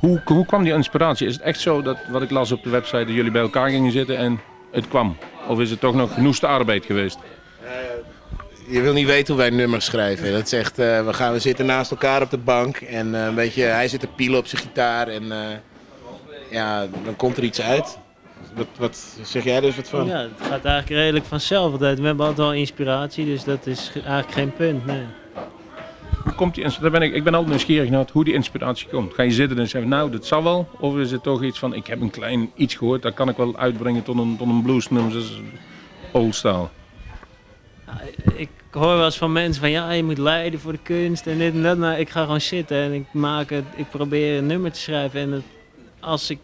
Hoe, 0.00 0.20
hoe 0.24 0.46
kwam 0.46 0.62
die 0.64 0.72
inspiratie? 0.72 1.26
Is 1.26 1.34
het 1.34 1.42
echt 1.42 1.60
zo 1.60 1.82
dat, 1.82 1.96
wat 2.10 2.22
ik 2.22 2.30
las 2.30 2.52
op 2.52 2.62
de 2.62 2.70
website, 2.70 3.04
dat 3.04 3.14
jullie 3.14 3.30
bij 3.30 3.42
elkaar 3.42 3.70
gingen 3.70 3.92
zitten 3.92 4.16
en 4.16 4.40
het 4.72 4.88
kwam? 4.88 5.16
Of 5.48 5.58
is 5.60 5.70
het 5.70 5.80
toch 5.80 5.94
nog 5.94 6.14
genoeste 6.14 6.46
arbeid 6.46 6.84
geweest? 6.84 7.18
Je 8.68 8.80
wil 8.80 8.92
niet 8.92 9.06
weten 9.06 9.34
hoe 9.34 9.42
wij 9.42 9.50
nummers 9.50 9.84
schrijven. 9.84 10.32
Dat 10.32 10.42
is 10.44 10.52
echt, 10.52 10.78
eh, 10.78 11.04
we, 11.06 11.12
gaan, 11.12 11.32
we 11.32 11.38
zitten 11.38 11.66
naast 11.66 11.90
elkaar 11.90 12.22
op 12.22 12.30
de 12.30 12.38
bank 12.38 12.76
en 12.76 13.14
eh, 13.14 13.24
een 13.24 13.34
beetje, 13.34 13.62
hij 13.62 13.88
zit 13.88 14.00
te 14.00 14.06
pielen 14.06 14.38
op 14.38 14.46
zijn 14.46 14.62
gitaar 14.62 15.08
en 15.08 15.32
eh, 15.32 15.38
ja, 16.50 16.86
dan 17.04 17.16
komt 17.16 17.36
er 17.36 17.42
iets 17.42 17.60
uit. 17.60 17.98
Wat, 18.54 18.66
wat 18.78 19.16
zeg 19.22 19.44
jij 19.44 19.60
dus 19.60 19.76
wat 19.76 19.88
van? 19.88 20.06
Ja, 20.06 20.18
het 20.20 20.30
gaat 20.40 20.64
eigenlijk 20.64 20.88
redelijk 20.88 21.24
vanzelf 21.24 21.72
altijd. 21.72 21.98
We 21.98 22.06
hebben 22.06 22.26
altijd 22.26 22.46
wel 22.46 22.56
inspiratie, 22.56 23.24
dus 23.24 23.44
dat 23.44 23.66
is 23.66 23.88
ge- 23.92 24.00
eigenlijk 24.00 24.32
geen 24.32 24.52
punt. 24.52 24.86
Nee. 24.86 25.02
Hoe 26.22 26.32
komt 26.32 26.54
die, 26.54 26.66
daar 26.80 26.90
ben 26.90 27.02
ik, 27.02 27.14
ik 27.14 27.24
ben 27.24 27.34
altijd 27.34 27.50
nieuwsgierig 27.50 27.90
naar 27.90 28.08
hoe 28.12 28.24
die 28.24 28.34
inspiratie 28.34 28.88
komt. 28.88 29.14
Ga 29.14 29.22
je 29.22 29.30
zitten 29.30 29.58
en 29.58 29.68
zeggen, 29.68 29.90
nou, 29.90 30.10
dat 30.10 30.26
zal 30.26 30.42
wel? 30.42 30.68
Of 30.78 30.96
is 30.96 31.10
het 31.10 31.22
toch 31.22 31.42
iets 31.42 31.58
van, 31.58 31.74
ik 31.74 31.86
heb 31.86 32.00
een 32.00 32.10
klein 32.10 32.50
iets 32.54 32.74
gehoord, 32.74 33.02
dat 33.02 33.14
kan 33.14 33.28
ik 33.28 33.36
wel 33.36 33.56
uitbrengen 33.56 34.02
tot 34.02 34.18
een, 34.18 34.36
tot 34.36 34.48
een 34.48 34.62
bluesnummer, 34.62 35.12
zoals 35.12 35.40
old 36.12 36.34
style. 36.34 36.68
Ja, 37.86 38.00
ik 38.34 38.48
hoor 38.70 38.96
wel 38.96 39.04
eens 39.04 39.18
van 39.18 39.32
mensen 39.32 39.60
van 39.60 39.70
ja, 39.70 39.90
je 39.90 40.04
moet 40.04 40.18
lijden 40.18 40.60
voor 40.60 40.72
de 40.72 40.82
kunst 40.82 41.26
en 41.26 41.38
dit 41.38 41.54
en 41.54 41.62
dat. 41.62 41.78
Maar 41.78 42.00
ik 42.00 42.10
ga 42.10 42.22
gewoon 42.22 42.40
zitten 42.40 42.76
en 42.76 42.92
ik, 42.92 43.12
maak 43.12 43.50
het, 43.50 43.64
ik 43.76 43.90
probeer 43.90 44.38
een 44.38 44.46
nummer 44.46 44.72
te 44.72 44.80
schrijven. 44.80 45.20
En 45.20 45.32
het, 45.32 45.44
als 46.00 46.30
ik 46.30 46.38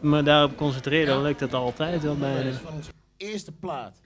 me 0.00 0.22
daarop 0.22 0.56
concentreer, 0.56 1.06
dan 1.06 1.22
lukt 1.22 1.38
dat 1.38 1.54
altijd 1.54 2.02
wel 2.02 2.16
bijna. 2.16 2.52
Van 2.52 2.74
onze 2.74 2.90
eerste 3.16 3.52
plaat. 3.52 3.96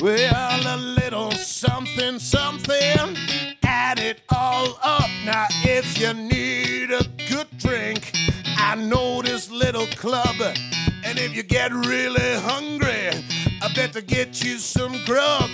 Well, 0.00 0.62
a 0.66 0.78
little 0.78 1.30
something, 1.32 2.18
something, 2.18 3.16
add 3.62 3.98
it 3.98 4.22
all 4.30 4.78
up. 4.82 5.10
Now, 5.26 5.44
if 5.62 5.98
you 5.98 6.14
need 6.14 6.90
a 6.90 7.04
good 7.28 7.46
drink, 7.58 8.10
I 8.56 8.76
know 8.76 9.20
this 9.20 9.50
little 9.50 9.86
club. 9.88 10.36
And 11.04 11.18
if 11.18 11.36
you 11.36 11.42
get 11.42 11.74
really 11.74 12.34
hungry, 12.40 13.10
I 13.60 13.70
bet 13.74 13.92
to 13.92 14.00
get 14.00 14.42
you 14.42 14.56
some 14.56 15.04
grub. 15.04 15.50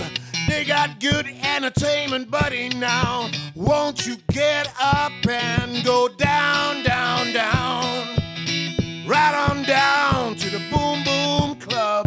They 0.47 0.65
got 0.65 1.01
good 1.01 1.27
entertainment, 1.27 2.31
buddy. 2.31 2.69
Now, 2.69 3.29
won't 3.57 4.07
you 4.07 4.17
get 4.31 4.73
up 4.81 5.11
and 5.29 5.85
go 5.85 6.07
down, 6.07 6.85
down, 6.85 7.33
down? 7.33 8.17
Right 9.09 9.49
on 9.49 9.65
down 9.65 10.37
to 10.37 10.51
the 10.51 10.61
Boom 10.71 11.03
Boom 11.03 11.59
Club. 11.59 12.06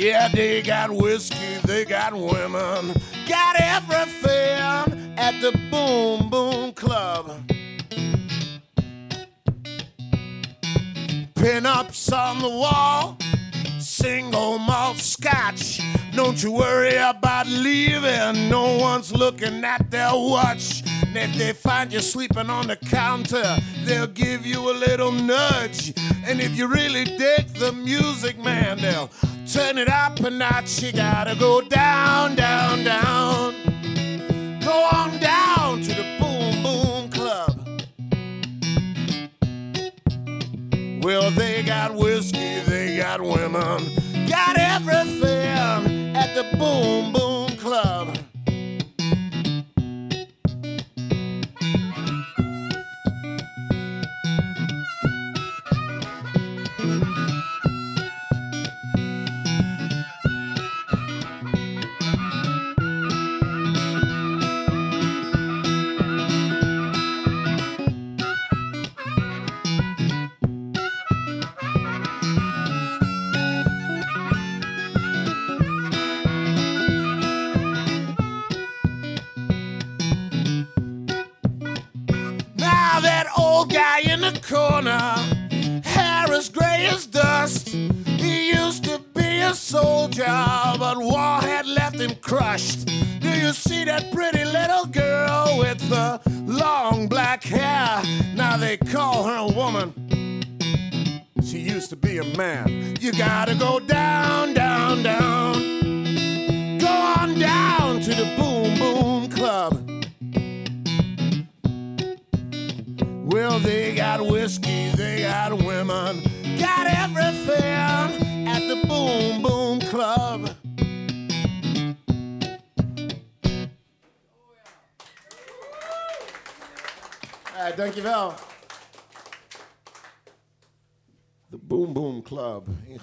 Yeah, 0.00 0.28
they 0.28 0.62
got 0.62 0.90
whiskey, 0.90 1.58
they 1.66 1.84
got 1.84 2.14
women, 2.14 2.94
got 3.28 3.56
everything 3.60 5.14
at 5.18 5.38
the 5.42 5.52
Boom 5.70 6.30
Boom 6.30 6.72
Club. 6.72 7.30
Pin 11.34 11.66
ups 11.66 12.10
on 12.10 12.38
the 12.38 12.48
wall, 12.48 13.18
single 13.78 14.58
malt 14.58 14.96
scotch. 14.96 15.82
Don't 16.14 16.42
you 16.42 16.52
worry 16.52 16.96
about 16.96 17.46
leaving, 17.46 18.48
no 18.48 18.78
one's 18.78 19.12
looking 19.12 19.62
at 19.62 19.90
their 19.90 20.14
watch. 20.14 20.82
And 21.10 21.18
if 21.18 21.36
they 21.36 21.52
find 21.52 21.92
you 21.92 21.98
sleeping 21.98 22.48
on 22.48 22.68
the 22.68 22.76
counter, 22.76 23.56
they'll 23.84 24.06
give 24.06 24.46
you 24.46 24.70
a 24.70 24.74
little 24.74 25.10
nudge. 25.10 25.92
And 26.24 26.40
if 26.40 26.56
you 26.56 26.68
really 26.68 27.02
dig 27.02 27.48
the 27.54 27.72
music, 27.72 28.38
man, 28.38 28.80
they'll 28.80 29.10
turn 29.44 29.78
it 29.78 29.88
up 29.88 30.20
a 30.20 30.30
notch. 30.30 30.80
You 30.80 30.92
gotta 30.92 31.34
go 31.34 31.62
down, 31.62 32.36
down, 32.36 32.84
down. 32.84 33.54
Go 34.60 34.88
on 34.92 35.18
down 35.18 35.82
to 35.82 35.88
the 35.88 36.16
Boom 36.20 36.62
Boom 36.62 37.10
Club. 37.10 37.56
Well, 41.02 41.32
they 41.32 41.64
got 41.64 41.92
whiskey, 41.92 42.60
they 42.60 42.98
got 42.98 43.20
women, 43.20 44.28
got 44.28 44.56
everything 44.56 46.14
at 46.16 46.36
the 46.36 46.56
Boom 46.56 47.12
Boom 47.12 47.39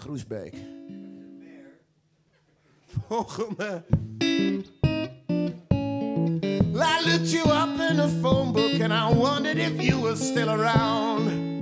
Groesbeek. 0.07 0.53
Volgende. 3.09 3.83
I 6.79 7.01
looked 7.05 7.33
you 7.33 7.43
up 7.43 7.77
in 7.77 7.99
a 7.99 8.07
phone 8.21 8.53
book 8.53 8.79
and 8.79 8.93
I 8.93 9.11
wondered 9.11 9.57
if 9.57 9.81
you 9.81 9.99
were 9.99 10.15
still 10.15 10.49
around. 10.49 11.59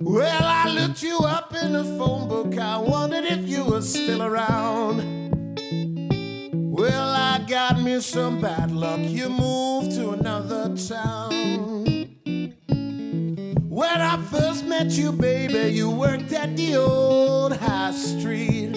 Well, 0.00 0.44
I 0.44 0.68
looked 0.68 1.04
you 1.04 1.18
up 1.18 1.54
in 1.54 1.76
a 1.76 1.84
phone 1.96 2.26
book. 2.28 2.58
I 2.58 2.78
wondered 2.78 3.24
if 3.24 3.48
you 3.48 3.66
were 3.66 3.82
still 3.82 4.24
around. 4.24 4.98
Well, 6.52 7.14
I 7.14 7.44
got 7.46 7.80
me 7.80 8.00
some 8.00 8.40
bad 8.40 8.72
luck. 8.72 8.98
You 9.00 9.28
moved 9.28 9.92
to 9.92 10.10
another 10.10 10.74
town. 10.76 12.01
When 13.92 14.00
I 14.00 14.16
first 14.16 14.64
met 14.64 14.90
you, 14.92 15.12
baby, 15.12 15.70
you 15.70 15.90
worked 15.90 16.32
at 16.32 16.56
the 16.56 16.76
old 16.76 17.54
high 17.54 17.92
street. 17.92 18.72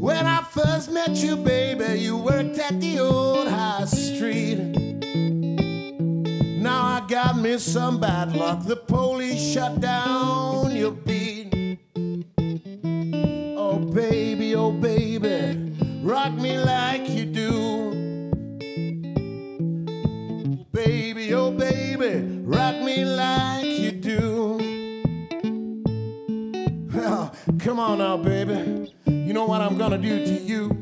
When 0.00 0.26
I 0.26 0.42
first 0.50 0.90
met 0.90 1.10
you, 1.22 1.36
baby, 1.36 2.00
you 2.00 2.16
worked 2.16 2.58
at 2.58 2.80
the 2.80 2.98
old 2.98 3.46
high 3.46 3.84
street. 3.84 4.58
Now 6.60 6.82
I 6.96 7.06
got 7.06 7.38
me 7.38 7.56
some 7.58 8.00
bad 8.00 8.34
luck. 8.34 8.66
The 8.66 8.74
police 8.74 9.52
shut 9.52 9.78
down 9.80 10.74
your 10.74 10.90
come 27.72 27.80
on 27.80 27.96
now, 27.96 28.18
baby. 28.18 28.92
You 29.06 29.32
know 29.32 29.46
what 29.46 29.62
I'm 29.62 29.78
gonna 29.78 29.96
do 29.96 30.26
to 30.26 30.32
you. 30.42 30.81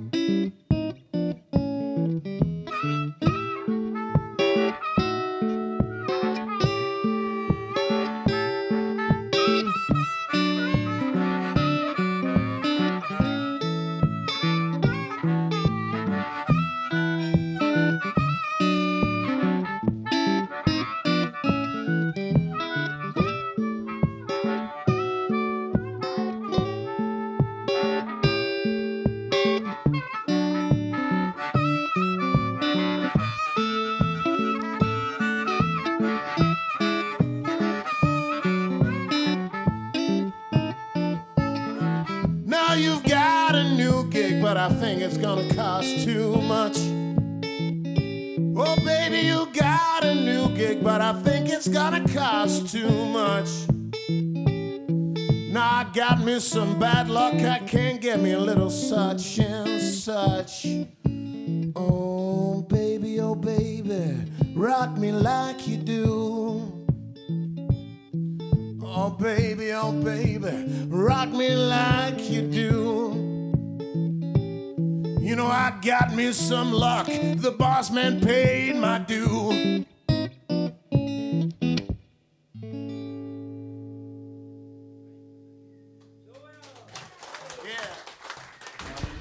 Know, 75.40 75.50
I 75.50 75.72
got 75.80 76.14
me 76.14 76.32
some 76.32 76.72
luck. 76.72 77.06
The 77.06 77.54
boss 77.58 77.90
man 77.90 78.20
paid 78.20 78.76
my 78.76 78.98
due. 79.06 79.84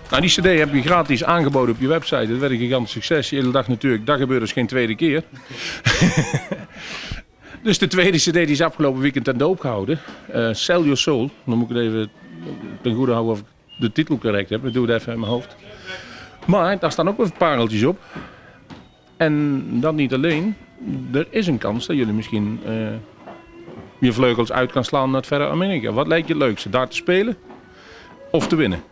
Nou, 0.10 0.22
die 0.22 0.30
cd 0.30 0.58
heb 0.58 0.74
je 0.74 0.82
gratis 0.82 1.24
aangeboden 1.24 1.76
op 1.76 1.82
je 1.82 1.88
website. 1.88 2.28
Dat 2.28 2.38
werd 2.38 2.52
een 2.52 2.58
gigantisch 2.58 2.92
succes. 2.92 3.30
Je 3.30 3.52
dag 3.52 3.68
natuurlijk, 3.68 4.06
dat 4.06 4.20
gebeurt 4.20 4.40
dus 4.40 4.52
geen 4.52 4.68
tweede 4.68 4.96
keer. 4.96 5.24
dus 7.64 7.78
de 7.78 7.88
tweede 7.88 8.18
cd 8.18 8.34
die 8.34 8.48
is 8.48 8.62
afgelopen 8.62 9.02
weekend 9.02 9.26
ten 9.26 9.38
doop 9.38 9.60
gehouden. 9.60 10.00
Eh 10.32 10.50
Sell 10.54 10.80
Your 10.80 10.98
Soul. 10.98 11.30
Dan 11.46 11.58
moet 11.58 11.70
ik 11.70 11.76
het 11.76 11.86
even 11.86 12.12
ten 12.82 12.96
goede 12.96 13.12
houden 13.12 13.34
of 13.34 13.40
ik 13.40 13.46
de 13.78 13.92
titel 13.92 14.18
correct 14.18 14.50
heb. 14.50 14.64
Dat 14.64 14.74
doe 14.74 14.88
ik 14.88 14.94
even 14.94 15.14
in 15.14 15.20
mijn 15.20 15.32
hoofd. 15.32 15.56
Maar 16.50 16.80
daar 16.80 16.92
staan 16.92 17.08
ook 17.08 17.18
wat 17.18 17.38
pareltjes 17.38 17.84
op. 17.84 18.00
En 19.18 19.64
dat 19.82 19.94
niet 19.94 20.14
alleen. 20.14 20.56
Er 21.14 21.28
is 21.30 21.48
een 21.48 21.58
kans 21.58 21.86
dat 21.86 21.96
jullie 21.96 22.14
misschien 22.14 22.60
eh, 22.66 22.74
je 24.00 24.14
vleugels 24.14 24.52
uit 24.52 24.72
kan 24.72 24.84
slaan 24.84 25.08
naar 25.08 25.20
het 25.20 25.28
verre 25.28 25.50
Amerika. 25.50 25.92
Wat 25.92 26.08
lijkt 26.08 26.28
je 26.28 26.34
het 26.34 26.44
leukste? 26.44 26.70
Daar 26.70 26.88
te 26.88 26.96
spelen 26.96 27.38
of 28.32 28.48
te 28.48 28.56
winnen? 28.56 28.84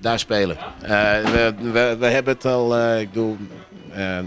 Daar 0.00 0.18
spelen. 0.18 0.56
Eh, 0.80 0.88
we, 1.18 1.96
we, 1.98 2.06
hebben 2.06 2.34
het 2.34 2.44
al, 2.44 2.76
eh, 2.76 3.00
ik 3.00 3.08
bedoel, 3.08 3.36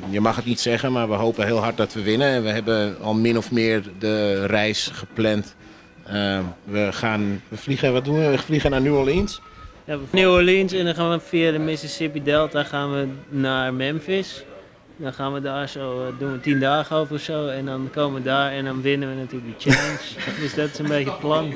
je 0.09 0.21
mag 0.21 0.35
het 0.35 0.45
niet 0.45 0.59
zeggen, 0.59 0.91
maar 0.91 1.09
we 1.09 1.15
hopen 1.15 1.45
heel 1.45 1.59
hard 1.59 1.77
dat 1.77 1.93
we 1.93 2.01
winnen. 2.01 2.27
En 2.27 2.43
we 2.43 2.49
hebben 2.49 2.97
al 3.01 3.13
min 3.13 3.37
of 3.37 3.51
meer 3.51 3.83
de 3.99 4.45
reis 4.45 4.91
gepland. 4.93 5.55
We 6.63 6.87
gaan, 6.91 7.41
we 7.47 7.57
vliegen, 7.57 7.93
wat 7.93 8.05
doen 8.05 8.19
we? 8.19 8.29
We 8.29 8.37
vliegen 8.37 8.71
naar 8.71 8.81
New 8.81 8.95
Orleans. 8.95 9.41
Ja, 9.87 9.97
New 10.09 10.31
Orleans 10.31 10.73
en 10.73 10.85
dan 10.85 10.95
gaan 10.95 11.09
we 11.09 11.19
via 11.19 11.51
de 11.51 11.59
Mississippi 11.59 12.23
Delta 12.23 12.63
gaan 12.63 12.91
we 12.91 13.07
naar 13.29 13.73
Memphis. 13.73 14.43
Dan 14.95 15.13
gaan 15.13 15.33
we 15.33 15.41
daar 15.41 15.69
zo, 15.69 16.05
eh, 16.05 16.19
doen 16.19 16.31
we 16.31 16.39
tien 16.39 16.59
dagen 16.59 16.95
over 16.95 17.15
of 17.15 17.21
zo. 17.21 17.47
En 17.47 17.65
dan 17.65 17.89
komen 17.93 18.21
we 18.21 18.27
daar 18.27 18.51
en 18.51 18.65
dan 18.65 18.81
winnen 18.81 19.09
we 19.09 19.15
natuurlijk 19.15 19.59
de 19.59 19.69
challenge. 19.69 19.99
dus 20.41 20.53
dat 20.53 20.69
is 20.69 20.79
een 20.79 20.87
beetje 20.87 21.09
het 21.09 21.19
plan. 21.19 21.53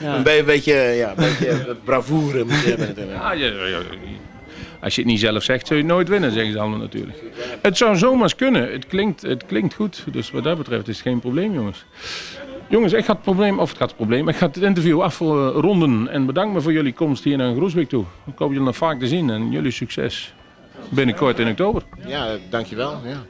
Ja. 0.00 0.16
Een 0.16 0.22
be- 0.22 0.38
een 0.38 0.44
beetje, 0.44 0.74
ja, 0.74 1.10
een 1.10 1.16
beetje 1.16 1.76
bravoure 1.84 2.44
moet 2.44 2.60
je 2.60 2.68
hebben 2.68 2.86
natuurlijk. 2.86 3.18
Ja, 3.18 3.32
ja, 3.32 3.46
ja, 3.46 3.66
ja. 3.66 3.78
Als 4.80 4.94
je 4.94 5.00
het 5.00 5.10
niet 5.10 5.20
zelf 5.20 5.42
zegt, 5.42 5.66
zul 5.66 5.76
je 5.76 5.82
het 5.82 5.92
nooit 5.92 6.08
winnen, 6.08 6.32
zeggen 6.32 6.52
ze 6.52 6.58
allemaal 6.58 6.78
natuurlijk. 6.78 7.18
Het 7.62 7.76
zou 7.76 7.96
zomaar 7.96 8.34
kunnen. 8.34 8.72
Het 8.72 8.86
klinkt, 8.86 9.22
het 9.22 9.46
klinkt 9.46 9.74
goed. 9.74 10.04
Dus 10.12 10.30
wat 10.30 10.44
dat 10.44 10.58
betreft 10.58 10.88
is 10.88 10.94
het 10.98 11.06
geen 11.06 11.20
probleem, 11.20 11.54
jongens. 11.54 11.84
Jongens, 12.72 12.92
ik 12.92 13.04
ga 13.04 13.12
het 13.12 13.22
probleem, 13.22 13.58
of 13.58 13.68
het 13.68 13.78
gaat 13.78 13.88
het 13.88 13.96
probleem, 13.96 14.28
ik 14.28 14.36
ga 14.36 14.46
het 14.46 14.56
interview 14.56 15.00
afronden. 15.00 16.08
En 16.08 16.26
bedankt 16.26 16.54
me 16.54 16.60
voor 16.60 16.72
jullie 16.72 16.92
komst 16.92 17.24
hier 17.24 17.36
naar 17.36 17.54
Groesbeek 17.54 17.88
toe. 17.88 18.04
Ik 18.26 18.38
hoop 18.38 18.48
jullie 18.48 18.64
nog 18.64 18.76
vaak 18.76 18.98
te 18.98 19.06
zien 19.06 19.30
en 19.30 19.50
jullie 19.50 19.70
succes 19.70 20.34
binnenkort 20.88 21.38
in 21.38 21.48
oktober. 21.48 21.82
Ja, 22.06 22.36
dankjewel. 22.50 23.00
Ja. 23.04 23.24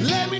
Let 0.00 0.30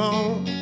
anymore. 0.00 0.53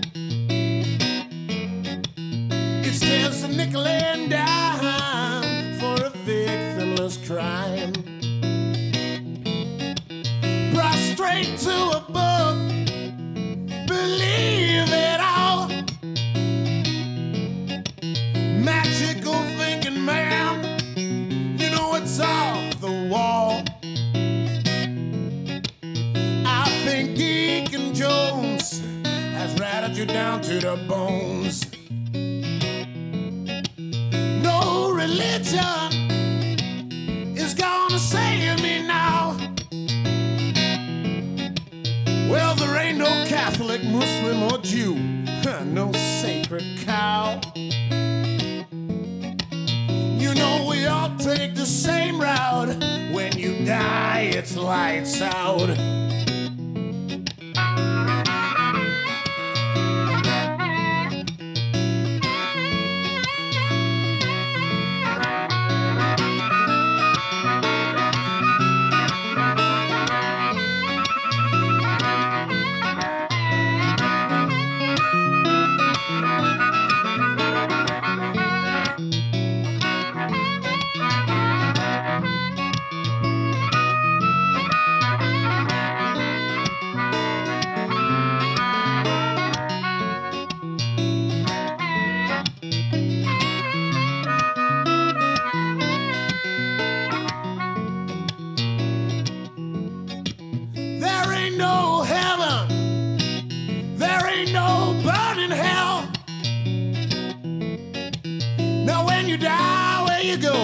You 109.32 109.38
die, 109.38 110.04
where 110.06 110.20
you 110.20 110.36
go? 110.36 110.58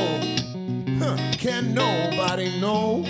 Huh, 0.98 1.16
can 1.38 1.72
nobody 1.72 2.60
know? 2.60 3.02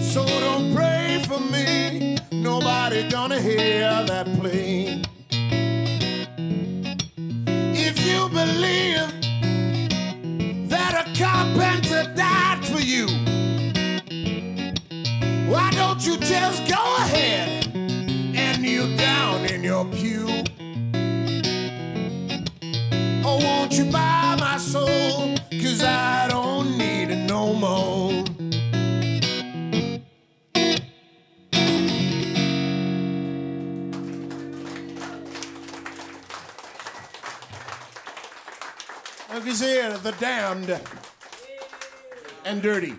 So 0.00 0.24
don't 0.24 0.72
pray 0.72 1.20
for 1.26 1.40
me. 1.40 2.16
Nobody 2.30 3.08
gonna 3.10 3.40
hear 3.40 4.04
that 4.06 4.26
plea. 4.38 5.02
If 7.88 7.96
you 8.06 8.28
believe 8.28 9.10
that 10.68 10.92
a 11.02 11.18
carpenter 11.18 12.04
died 12.14 12.64
for 12.64 12.80
you, 12.80 13.06
why 15.50 15.72
don't 15.72 16.06
you 16.06 16.16
just 16.18 16.68
go 16.68 16.82
ahead 16.98 17.66
and 17.74 18.62
kneel 18.62 18.96
down 18.96 19.44
in 19.46 19.64
your 19.64 19.84
pew? 19.86 20.45
You 23.78 23.84
buy 23.92 24.36
my 24.38 24.56
soul? 24.56 25.36
Cause 25.50 25.82
I 25.82 26.28
don't 26.28 26.78
need 26.78 27.10
it 27.10 27.26
no 27.28 27.52
more. 27.52 28.24
Look, 39.34 39.44
he's 39.44 39.60
here, 39.60 39.98
the 39.98 40.12
damned 40.12 40.80
and 42.46 42.62
dirty. 42.62 42.94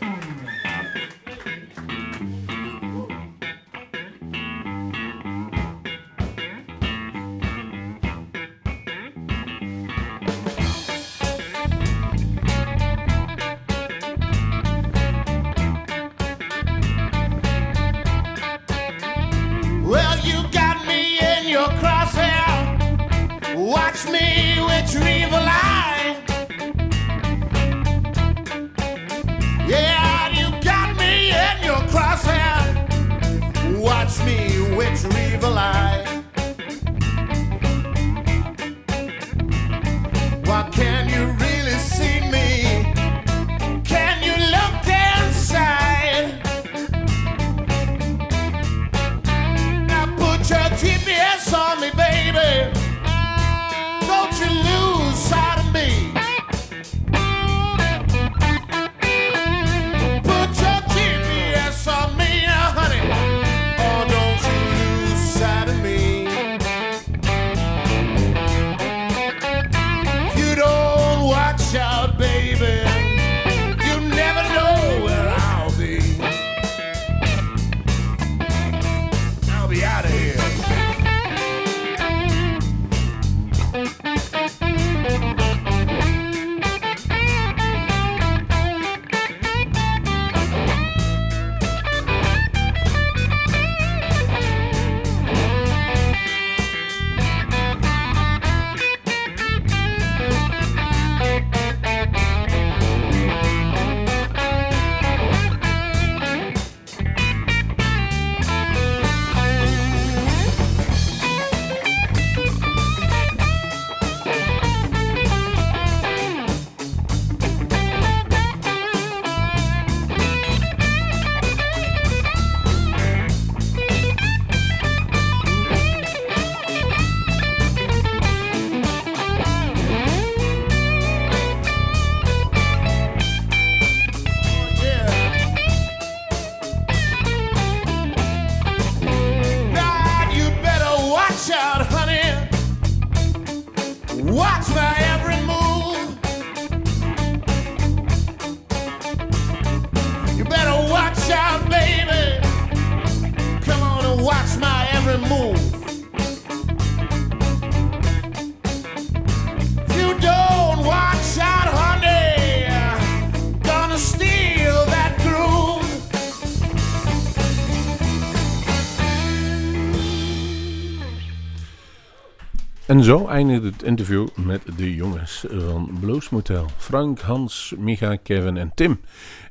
En 172.88 173.04
zo 173.04 173.28
eindigt 173.28 173.64
het 173.64 173.84
interview 173.84 174.28
met 174.36 174.62
de 174.78 174.96
jongens 174.96 175.46
van 175.50 175.98
Blues 176.00 176.30
Motel. 176.30 176.66
Frank, 176.78 177.20
Hans, 177.20 177.74
Micha, 177.78 178.16
Kevin 178.16 178.58
en 178.58 178.72
Tim. 178.76 179.00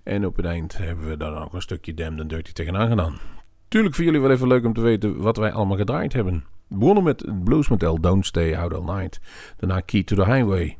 En 0.02 0.26
op 0.26 0.36
het 0.36 0.44
eind 0.44 0.78
hebben 0.78 1.08
we 1.08 1.16
daar 1.16 1.44
ook 1.44 1.52
een 1.52 1.62
stukje 1.62 1.94
Damned 1.94 2.20
and 2.20 2.30
Dirty 2.30 2.52
tegenaan 2.52 2.88
gedaan. 2.88 3.18
Tuurlijk 3.68 3.94
voor 3.94 4.04
jullie 4.04 4.20
wel 4.20 4.30
even 4.30 4.48
leuk 4.48 4.64
om 4.64 4.72
te 4.72 4.80
weten 4.80 5.16
wat 5.16 5.36
wij 5.36 5.52
allemaal 5.52 5.76
gedraaid 5.76 6.12
hebben. 6.12 6.44
We 6.68 6.76
begonnen 6.76 7.04
met 7.04 7.44
Blues 7.44 7.68
Motel, 7.68 8.00
Don't 8.00 8.26
Stay 8.26 8.56
Out 8.56 8.74
All 8.74 8.96
Night. 8.96 9.20
Daarna 9.56 9.80
Key 9.80 10.02
to 10.02 10.16
the 10.16 10.24
Highway. 10.24 10.76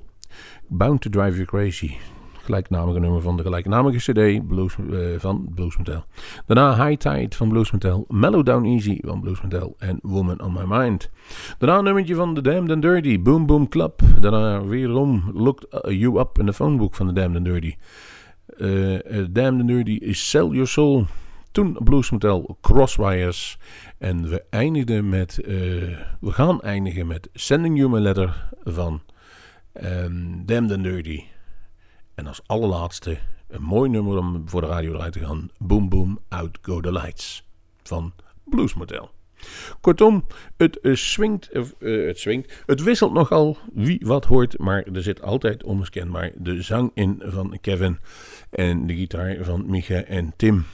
Bound 0.68 1.00
to 1.00 1.10
Drive 1.10 1.34
You 1.34 1.44
Crazy. 1.44 1.96
Gelijknamige 2.46 2.98
nummer 3.00 3.20
van 3.20 3.36
de 3.36 3.42
gelijknamige 3.42 4.12
cd 4.12 4.48
Blues, 4.48 4.76
eh, 4.90 4.98
van 5.18 5.48
Blues 5.54 5.76
Motel. 5.76 6.04
Daarna 6.46 6.86
High 6.86 6.98
Tide 7.10 7.36
van 7.36 7.48
Blues 7.48 7.70
Motel. 7.70 8.04
Mellow 8.08 8.46
Down 8.46 8.64
Easy 8.64 8.98
van 9.00 9.20
Blues 9.20 9.42
Motel. 9.42 9.74
En 9.78 9.98
Woman 10.02 10.40
on 10.42 10.52
My 10.52 10.64
Mind. 10.66 11.10
Daarna 11.58 11.78
een 11.78 11.84
nummertje 11.84 12.14
van 12.14 12.34
The 12.34 12.40
Damned 12.40 12.70
and 12.70 12.82
Dirty. 12.82 13.22
Boom 13.22 13.46
Boom 13.46 13.68
Club. 13.68 14.00
Daarna 14.20 14.64
weerom 14.64 15.30
Look 15.34 15.66
You 15.88 16.18
Up 16.18 16.38
in 16.38 16.46
the 16.46 16.52
Phone 16.52 16.76
Book 16.76 16.94
van 16.94 17.06
The 17.06 17.12
Damned 17.12 17.36
and 17.36 17.44
Dirty. 17.44 17.74
Eh, 18.46 19.18
eh, 19.18 19.26
Damned 19.30 19.60
and 19.60 19.68
Dirty 19.68 19.98
is 20.00 20.30
Sell 20.30 20.46
Your 20.46 20.66
Soul. 20.66 21.06
Toen 21.52 21.76
Blues 21.84 22.10
Motel 22.10 22.58
Crosswires. 22.60 23.58
En 23.98 24.28
we 24.28 24.44
eindigden 24.50 25.08
met... 25.08 25.38
eh, 25.38 25.54
we 26.20 26.32
gaan 26.32 26.60
eindigen 26.60 27.06
met 27.06 27.28
Sending 27.32 27.78
You 27.78 27.90
My 27.90 27.98
Letter 27.98 28.48
van 28.64 29.00
ehm 29.72 30.44
Damned 30.44 30.72
and 30.72 30.82
Dirty. 30.82 31.24
En 32.16 32.26
als 32.26 32.40
allerlaatste 32.46 33.18
een 33.48 33.62
mooi 33.62 33.90
nummer 33.90 34.18
om 34.18 34.48
voor 34.48 34.60
de 34.60 34.66
radio 34.66 34.94
eruit 34.94 35.12
te 35.12 35.24
gaan. 35.24 35.50
Boom 35.58 35.88
Boom 35.88 36.18
Out 36.28 36.58
Go 36.62 36.80
The 36.80 36.92
Lights 36.92 37.44
van 37.82 38.12
Blues 38.44 38.74
Kortom, 39.80 40.24
het, 40.56 40.80
eh, 40.80 40.94
swingt, 40.94 41.50
eh, 41.50 41.62
eh, 41.78 42.06
het 42.06 42.18
swingt, 42.18 42.62
het 42.66 42.82
wisselt 42.82 43.12
nogal 43.12 43.58
wie 43.72 44.00
wat 44.04 44.24
hoort, 44.24 44.58
maar 44.58 44.82
er 44.82 45.02
zit 45.02 45.22
altijd 45.22 45.64
onmiskenbaar 45.64 46.32
de 46.36 46.62
zang 46.62 46.90
in 46.94 47.22
van 47.24 47.58
Kevin 47.60 47.98
en 48.50 48.86
de 48.86 48.94
gitaar 48.94 49.36
van 49.40 49.70
Micha 49.70 50.02
en 50.02 50.32
Tim. 50.36 50.64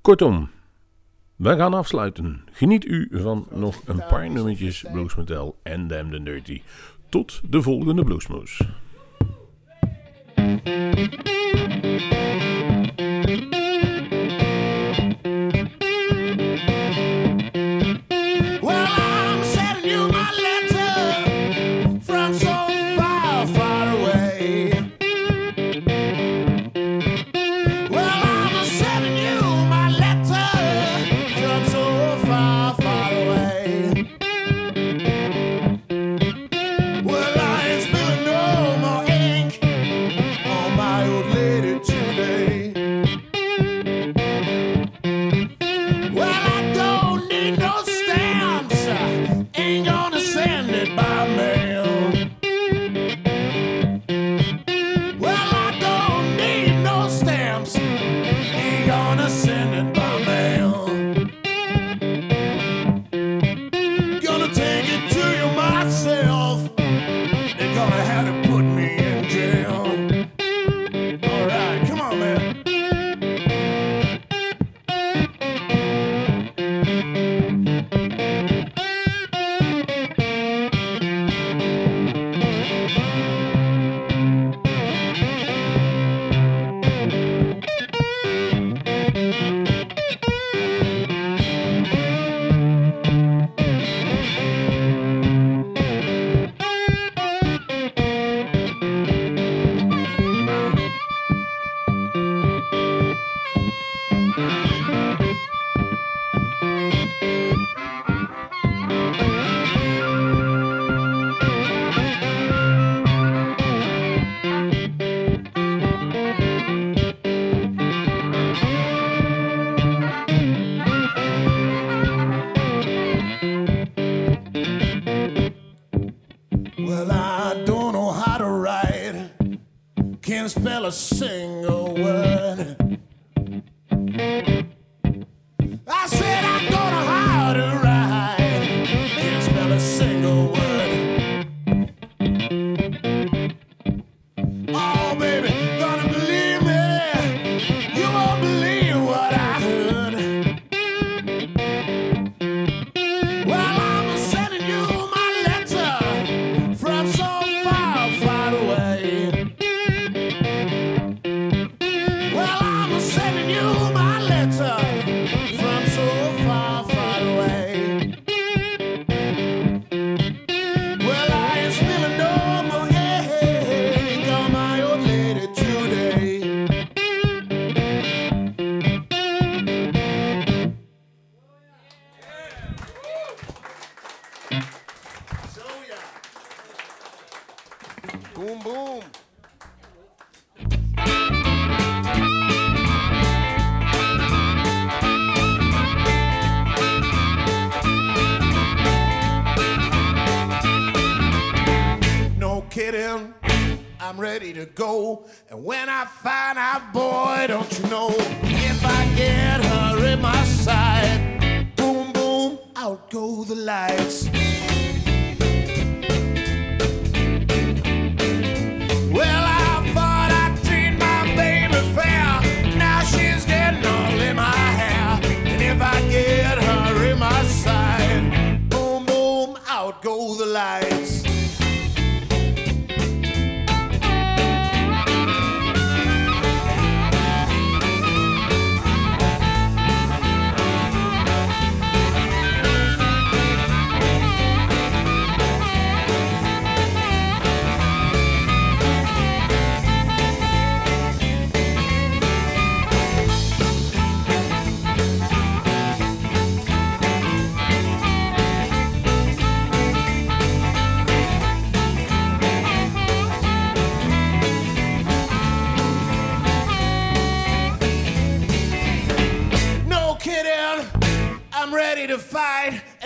Kortom, 0.00 0.50
we 1.36 1.56
gaan 1.56 1.74
afsluiten. 1.74 2.44
Geniet 2.52 2.84
u 2.84 3.08
van 3.12 3.46
nog 3.50 3.82
een 3.84 4.02
paar 4.08 4.30
nummertjes 4.30 4.84
Blues 4.92 5.14
en 5.62 5.88
Damn 5.88 6.10
the 6.10 6.22
Dirty. 6.22 6.62
Tot 7.08 7.40
de 7.50 7.62
volgende 7.62 8.04
Bluesmoes. 8.04 8.60
Thank 10.40 10.66
you. 12.64 12.69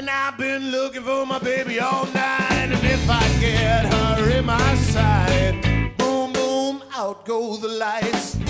And 0.04 0.10
I've 0.10 0.36
been 0.36 0.70
looking 0.70 1.02
for 1.02 1.24
my 1.24 1.38
baby 1.38 1.80
all 1.80 2.04
night. 2.04 2.68
And 2.68 2.74
if 2.74 3.08
I 3.08 3.26
get 3.40 3.86
her 3.86 4.30
in 4.38 4.44
my 4.44 4.74
sight, 4.74 5.94
boom, 5.96 6.30
boom, 6.34 6.82
out 6.94 7.24
go 7.24 7.56
the 7.56 7.68
lights. 7.68 8.43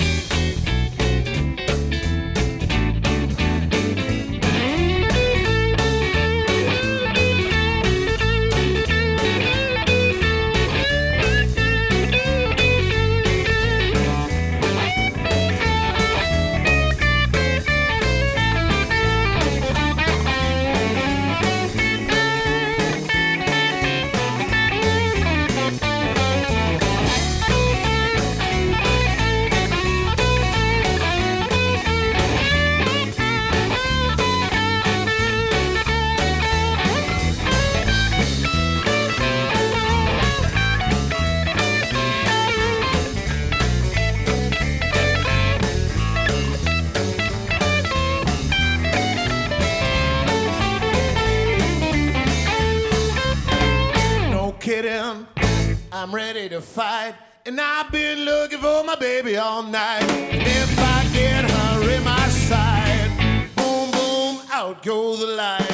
To 56.55 56.61
fight. 56.61 57.15
And 57.47 57.61
I've 57.61 57.91
been 57.91 58.21
looking 58.21 58.61
for 58.61 58.85
my 58.85 58.95
baby 58.95 59.37
all 59.37 59.63
night. 59.63 60.03
And 60.03 60.41
if 60.41 60.79
I 60.79 61.05
get 61.13 61.51
her 61.51 61.91
in 61.91 62.05
my 62.05 62.29
sight, 62.29 63.11
boom, 63.57 63.91
boom, 63.91 64.41
out 64.53 64.83
go 64.83 65.17
the 65.17 65.27
lights. 65.27 65.74